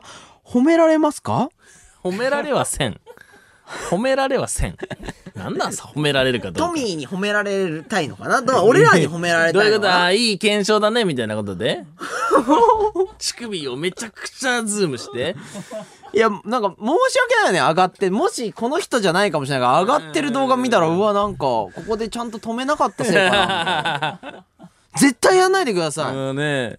[0.44, 1.50] 褒められますか？
[2.02, 3.00] 褒められはせん。
[3.90, 4.76] 褒められはせん。
[5.34, 6.60] なんなんさ、褒められるかどうか。
[6.66, 8.42] トミーに褒められたいのかな？
[8.42, 8.68] どう？
[8.68, 9.94] 俺らに褒められどういうたいのかな？
[9.94, 10.04] こと？
[10.04, 11.84] あいい検証だねみたいなことで
[13.18, 15.36] 乳首をめちゃくちゃズームして
[16.12, 18.10] いや、なんか申し訳ないよね、上がって。
[18.10, 24.44] もしこの人じゃないかもしれないから、上がってる動画見たら、うわ、なんか、ここでちゃんと止めなかったせいかな。
[24.96, 26.14] 絶対やんないでください。
[26.14, 26.78] うんね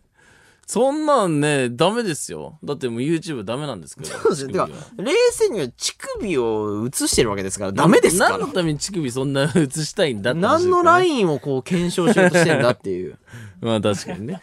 [0.66, 4.48] そんなんねダメですよだってもう YouTube ダメなんですけどそうですよ。
[4.48, 8.48] てか冷静には乳首を映してるわけですから、ダメですから何の。
[8.48, 13.18] ために乳首そんな映したいんだって話何のランインをこう検証しようとしてんだっていう。
[13.62, 14.42] まあ確かにね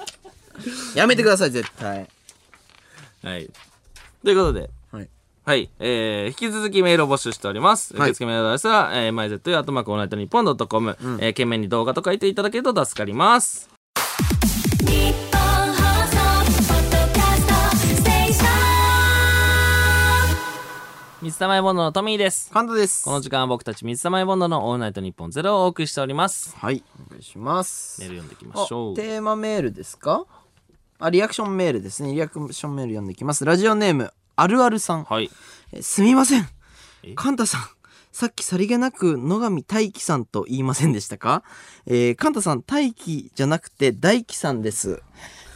[0.94, 2.08] やめてください、絶対。
[3.22, 3.50] はい
[4.24, 5.08] ということではい。
[5.44, 7.96] はい、えー、引き続きメールを募集しております。
[7.96, 13.79] はい受付メールアドレスは、えー、マイゼットアットマークオールナイトニッポンドットコム、えー、件名に動画と書いていただけると助かります。
[21.22, 22.50] 水溜りボンドのトミーです。
[22.50, 23.04] カンタです。
[23.04, 26.56] この時間は僕たち水溜りボンドのオールナイトニッポンゼロをお送りしております。
[26.56, 28.00] はい、お願いします。
[28.00, 28.96] メール読んでいきまあしょう。
[28.96, 30.24] テーマメールですか？
[30.98, 32.14] あ、リアクションメールですね。
[32.14, 33.44] リアクションメール読んでいきます。
[33.44, 35.04] ラジオネーム、あるあるさん。
[35.04, 35.30] はい。
[35.72, 36.48] えすみません
[37.02, 37.12] え？
[37.14, 37.60] カンタさん。
[38.12, 41.42] さっきさりげなく野上大輝さんと言いませんでしたか？
[41.84, 45.02] えー、カンタさん大輝じゃなくて大輝さんです。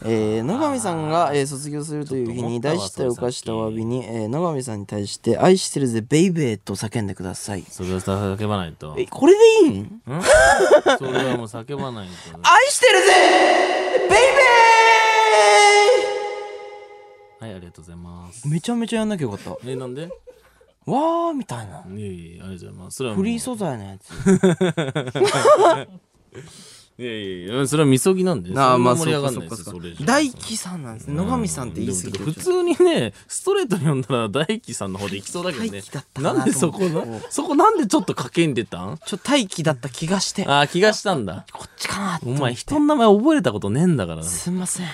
[0.03, 7.63] えー、野上さんが、えー卒業するという日に大失態を犯したお詫びに、えー、野上さんに対して愛してるぜベイベーと叫んでください。
[7.63, 8.95] それは叫ばないと。
[8.99, 9.83] え、これでいいん？
[9.83, 9.89] ん？
[10.99, 12.13] それはもう叫ばないと。
[12.43, 13.13] 愛してるぜ
[14.01, 14.15] ベイベ
[17.47, 18.51] はい、ありがとうございますー。
[18.51, 19.51] めちゃめちゃやんなきゃよかった。
[19.51, 20.09] わえ、なんで？
[20.87, 21.83] ーみたいな。
[21.89, 22.97] いやいや、ありがとうございます。
[22.97, 24.11] それはもうフリー素材のやつ。
[26.97, 28.51] いやいやそれはみそぎなんで。
[28.57, 29.65] あーまあ盛り上がんないです
[30.05, 31.15] 大輝さんなんですね。
[31.17, 35.71] 野上さんって言い過ぎて普通にねストレートに読んだら大輝さんの方で行きそうだけどね。
[35.71, 36.81] 大輝だったかななんでそこ
[37.31, 38.99] そこなんでちょっと賭けに出たん？
[39.05, 40.47] ちょ、大輝だった気がして。
[40.47, 41.45] ああ気がしたんだ。
[41.53, 44.23] こっちかなお前人の名前覚えたことねえんだからな。
[44.23, 44.87] すんません。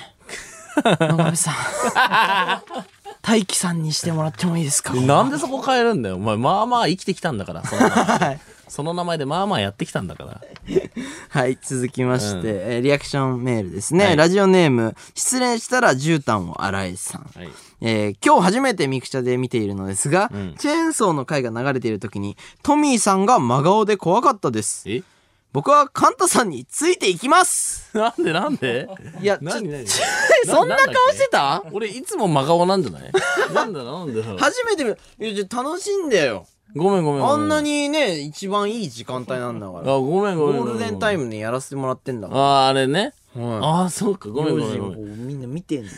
[0.83, 1.55] 野上さん。
[3.21, 4.95] 大輝さんにしてもらってもいいですか？
[4.95, 6.17] なんでそこ変えるんだよ。
[6.17, 7.83] お前まあまあ生きてきたんだからその。
[7.83, 7.89] 名
[8.19, 8.41] 前で
[8.71, 10.41] その名前でまあまあやってきたんだから。
[11.29, 12.47] はい、続きまして、うん。
[12.47, 14.05] えーリアクションメールですね。
[14.07, 14.17] はい。
[14.17, 17.31] ラジオネーム、失礼したら絨毯を洗えさん。
[17.35, 17.49] はい。
[17.83, 20.55] えー今日初めてミクチャで見ているのですが、ん。
[20.59, 24.85] チェーンソーの回が流れている時に、トミーさんが真顔で怖かったです。
[24.87, 25.03] え？
[25.53, 27.91] 僕はカンタさんについていきます。
[27.93, 28.89] なんでなんで？
[29.21, 29.85] いや、ちょ何何？
[30.47, 31.65] そんな顔してた？
[31.73, 33.11] 俺いつも真顔なんじゃない？
[33.53, 34.39] なんだなんだよ。
[34.39, 34.99] 初めて見る。
[35.19, 36.47] いや、じゃあ楽しんでよ。
[36.77, 39.95] ごめんごめんあんなにね、一番いい時間帯なんだから。
[39.95, 42.41] あごめんごゴめんールデンタイムムでやらせてもらってんだから。
[42.41, 44.45] あああれねはああそうかごい。
[44.47, 45.97] めんごめん用ごめん心をこうみんな見てんだか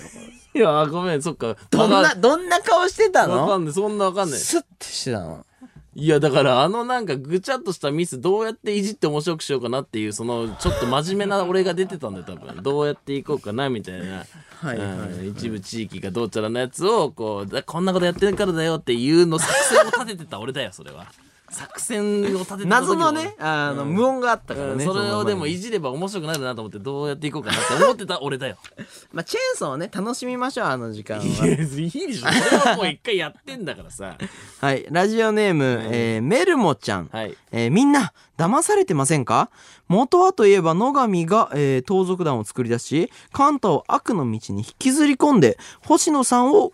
[0.55, 0.61] ら。
[0.61, 3.43] いやごめんそっかどんな、どんな顔してたの？
[3.43, 5.47] わかんないそんなわかんないスッてしてたの。
[5.95, 12.63] いやだからあのなんかぐちゃっとしたミスどうやっていじって面白くしようかなっていうそのちょっと真面目な俺が出てたんだよ多分。
[12.63, 14.25] どうやっていこうかなみたいな、
[14.61, 14.87] はいはい。
[14.87, 15.29] うん。
[15.29, 21.13] 一部地域がどうちゃらのやつをこうだこんなことやってるからだよっていうの作戦を立ててた俺だよそれは
[21.53, 24.73] 作戦を立てて謎のね、あの、無音があったからね。
[24.73, 28.57] うんそれをでもいいじれば面白くなるなと思ってどうやっていこうかなって思ってた俺だよ
[29.13, 31.47] まあ、チェーンソーをね、楽しみましょう、あの時間いは。
[31.47, 34.17] やいいでしょ それはもう一回やってんだからさ
[34.61, 34.87] はい。
[34.91, 37.09] ラジオネーム、えーメルモちゃん。
[37.13, 39.51] はいえーみんな、騙されてませんか？
[39.89, 46.73] 元はといえば野上が、えー盗賊団を作り出し、カンタを悪の道に引きずり込んで、星野さんを、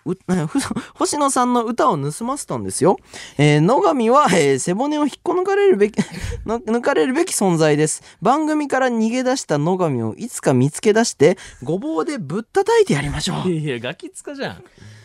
[0.94, 2.96] 星野さんの歌を盗ませたんですよ。
[3.38, 5.96] えー野上は、えー背骨を引っこ抜かれるべき、
[6.46, 8.02] の抜かれるべき存在です。
[8.22, 13.50] 番組から逃げ出した野上をいつか見つけ出して、ごぼうでぶったたいてやりましょう。
[13.50, 14.62] いやガキつかじゃん。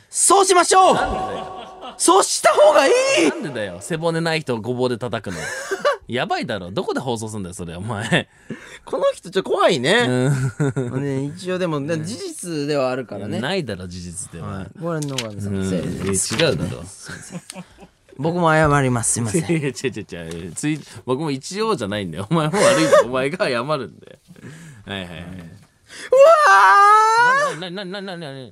[0.10, 0.94] そうしましょう。
[0.94, 1.64] なんでだよ。
[1.98, 3.30] そうした方がいい。
[3.30, 3.78] なんでだよ。
[3.82, 5.38] 背骨ない人をごぼうで叩くの
[6.08, 6.72] やばいだろ。
[6.72, 8.28] どこで放送すんだよそれお前。
[8.86, 10.30] この人ちょっと怖いね。
[10.76, 13.40] うね一応でも、 ね、事実ではあるからね。
[13.40, 14.68] ないだろ事実では、はい。
[14.80, 15.56] これ野上さうん。
[15.56, 16.36] んのせいです。
[16.36, 16.84] 違うだろ。
[18.18, 19.14] 僕も謝ります。
[19.14, 19.44] すいません。
[19.50, 20.52] 違う違う違う。
[20.52, 22.28] つい僕も一応じゃないんだよ。
[22.30, 24.18] お前も悪いんだよお前が謝るんだよ
[24.86, 25.20] はいはいはい。
[25.20, 27.60] うわー！
[27.60, 28.50] ななななななな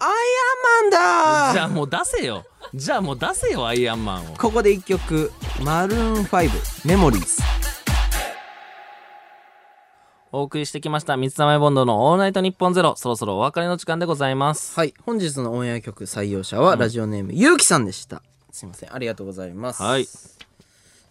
[0.00, 5.32] アイアンマンだじゃあもう出せよじゃあもう出せよアイアンマンをここで一曲、
[5.64, 7.42] マルーン5、メモリーズ。
[10.30, 14.94] お送りしてきました三つ玉ボンドのオールナイトニッポンゼロそろそろお別れの時間でございますはい。
[15.04, 18.22] 本日のオンエア曲採用者は、ラジオネーム、ゆうきさんでした。
[18.52, 18.94] すいません。
[18.94, 19.82] ありがとうございます。
[19.82, 20.06] はい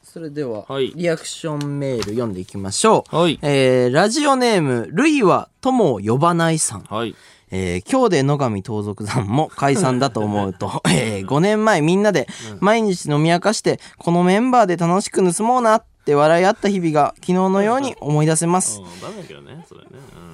[0.02, 3.16] それでは、はいリアクションメール読んでいきましょう。
[3.16, 6.84] はいえー、ラジオネーム、ルイは友を呼ばないさん。
[6.84, 7.14] はい
[7.52, 12.28] えー今日で野上盗賊団も解散だと思うと、 え5年前みんなで
[12.60, 18.82] 毎日飲み明かして、このメンバーで楽しく盗もうなって笑い合った日々が昨日のように思い出せます。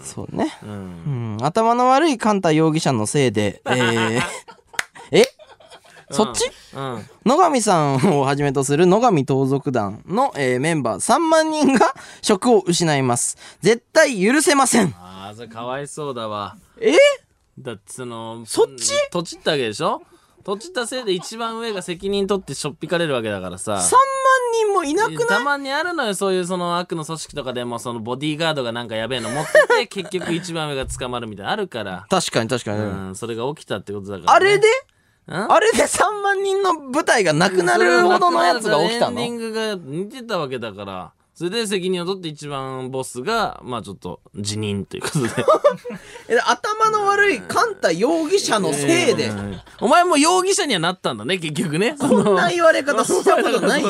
[0.03, 0.53] そうね。
[0.63, 4.21] うん、頭の悪いカンタ容疑者のせいで、えーえ
[6.11, 6.51] そっち？
[6.75, 7.05] うん。
[7.25, 13.37] 野上さんをはじめとする野上盗賊団の、えーメンバー3万人が職を失います。
[13.61, 14.93] 絶対許せません。
[14.97, 16.57] ああそれかわいそうだわ。
[16.79, 16.93] え？
[17.59, 18.91] だってそのそっち？
[18.93, 20.01] うんとちったわけでしょ？
[20.43, 23.81] とちったせいで一番上が責任取ってしょっぴかれるわけだからさ ?3 万
[24.53, 25.27] 人もいなくない？
[25.27, 32.05] たまにあるのよそういうその悪の組織とかでもそのボディーガードがなんかやべえの持ってて 結局一番上が捕まるみたいなのあるから。
[32.09, 32.79] 確かに確かに。
[32.79, 34.67] うんそれが起きたってことだから、ね、あれで？
[34.67, 34.92] うん
[35.27, 39.21] あれで3万人の部隊がなくなるほどのやつが起きたの？
[39.21, 41.11] エンディングが似てたわけだから。
[41.35, 45.29] それで責任を取って一番ボスがまあちょっと辞任ということで。
[46.29, 51.95] え頭の悪いカンタ容疑者のせいで、うんお前も容疑者にはなったんだね結局ね。
[51.99, 53.89] そんな言われ方したことないよ。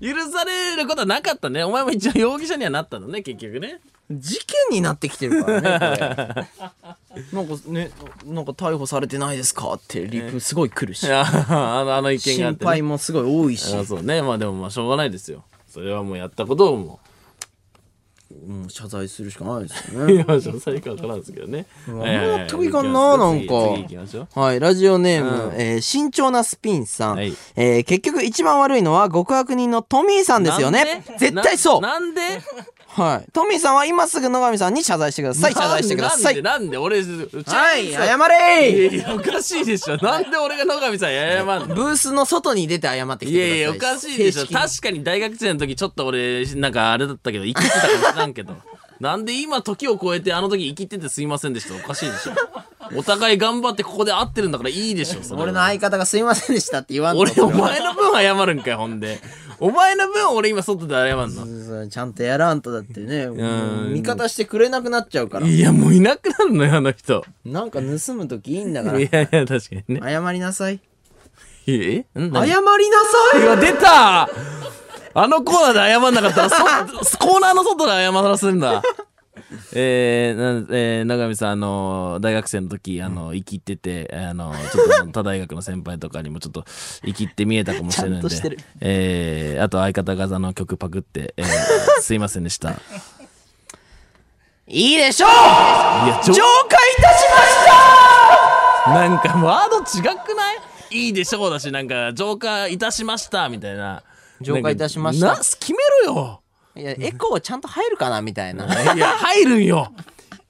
[0.00, 1.64] 許されることはなかったね。
[1.64, 3.80] お前も一応容疑者にはなったのね結局ね。
[4.08, 6.96] 事件になってきてるからね、これ。
[7.32, 7.90] なんかね、
[8.24, 11.06] なんか逮捕されてないですかってリプすごい来るし。
[11.12, 11.24] あ
[11.84, 13.76] のあの意見があっ心て、ね、配もすごい多いし。
[13.76, 14.22] あそうね。
[14.22, 15.44] まあでもまあしょうがないですよ。
[15.68, 17.06] それはもうやったことをもう。
[18.52, 20.14] ん、謝罪するしかないですようね。
[20.14, 21.66] いや詳細か分からんですけどね。
[21.86, 23.46] はいはいはい納得いかんななんか。
[23.46, 24.40] 次次行きましょう。
[24.40, 25.60] はい、ラジオネーム、うん。
[25.60, 27.32] えー慎重なスピンさん、はい。
[27.56, 30.84] えー結局一番悪いのは極悪人のトミーさんですよね。
[30.84, 31.18] なんで？
[31.18, 31.80] 絶対そう。
[31.80, 32.20] ななんで？
[32.96, 33.30] はい。
[33.32, 35.52] トミーさんは今すぐ野上さんに謝罪してください。
[35.52, 36.42] 謝罪してください。
[36.42, 37.02] なんでなんで俺は
[37.76, 39.98] い謝いれやいやおかしいでしょ。
[39.98, 41.74] なんで俺が野上さんに謝んの？
[41.74, 43.50] ブースの外に出て謝ってきいてください。
[43.50, 44.46] やいやおかしいでしょ。
[44.46, 48.54] 確かに大学生の時ちょっと俺なんかあれだったけど生きてたかもしらんけど。
[48.98, 51.76] なんで今時を超えてあの時生きててすいませんでした？
[51.76, 52.32] おかしいでしょ。
[52.96, 57.20] お互い頑張ってここで会ってるんだからいいでしょ俺の相方がすいませんでしたって言わんと。
[57.20, 59.18] 俺お前の分謝るんかいほんで
[59.58, 61.46] お前の分俺今外で謝んの？
[61.64, 63.26] そうちゃんとやらんとだってね。
[63.28, 63.42] もうう
[63.90, 65.46] ん味方してくれなくなっちゃうから。
[65.46, 67.24] いやもういなくなるのよあの人。
[67.44, 69.00] なんか盗む時いいんだから。
[69.00, 70.00] いやいや確かにね。
[70.02, 70.80] 謝りなさい。
[71.66, 71.98] え？
[71.98, 72.48] ん何？
[72.48, 73.02] 謝りな
[73.32, 73.40] さい。
[73.40, 74.28] いや出た！
[75.18, 76.50] あのコーナーで謝んなかったら
[77.02, 78.82] そコーナーの外で謝らせるんだ
[79.74, 86.64] えーなんえー、永見さん、あの大学生の時、あの生きってて、あのちょっと他大学の先輩とかにもちょっと
[87.04, 88.58] 生きって見えたかもしれないんで、ちゃんとしてる。
[88.80, 91.46] えー、あと相方があの曲パクって、えー、
[92.00, 92.70] すいませんでした。
[94.68, 95.28] いいいでしょう！
[96.08, 97.54] や、ちょ浄化いたしまし
[98.84, 98.90] た！
[98.90, 100.58] なんかワード違くない？
[100.90, 104.02] いいでしょうだし、なんか浄化いたしましたみたいな。
[104.40, 105.26] 浄化いたしました。
[105.28, 106.42] な決めろよ
[106.76, 109.92] いやエコーちゃんと入るかなみたいな いや、入るんよ。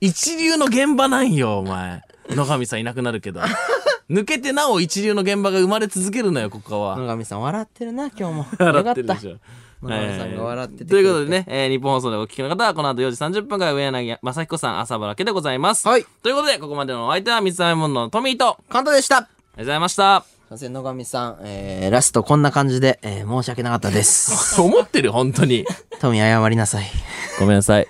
[0.01, 2.03] 一流の現場なんよ、お前。
[2.31, 3.41] 野上さんいなくなるけど。
[4.11, 6.97] 抜けてなお一流の現場が生まれ続けるのよ、ここは。
[6.97, 9.37] 野上さん笑ってるな今日も笑ってるでしょ。
[9.83, 15.87] 野上さんが笑っててということでね、えー日本放送でお聞きの方はこの後4時30分から上柳正彦さん朝原家でございます。
[15.87, 20.36] はいということで、ここまでのお相手は水溜りボンドのトミーと、あり簡単でしたがとうございました。
[20.47, 25.67] すいません野上さん、えー、ラストこんな感じで、えー、申し訳なかったです 思ってる、本当に。
[25.99, 26.87] トミー謝りなさい
[27.41, 27.89] ごめんなさい。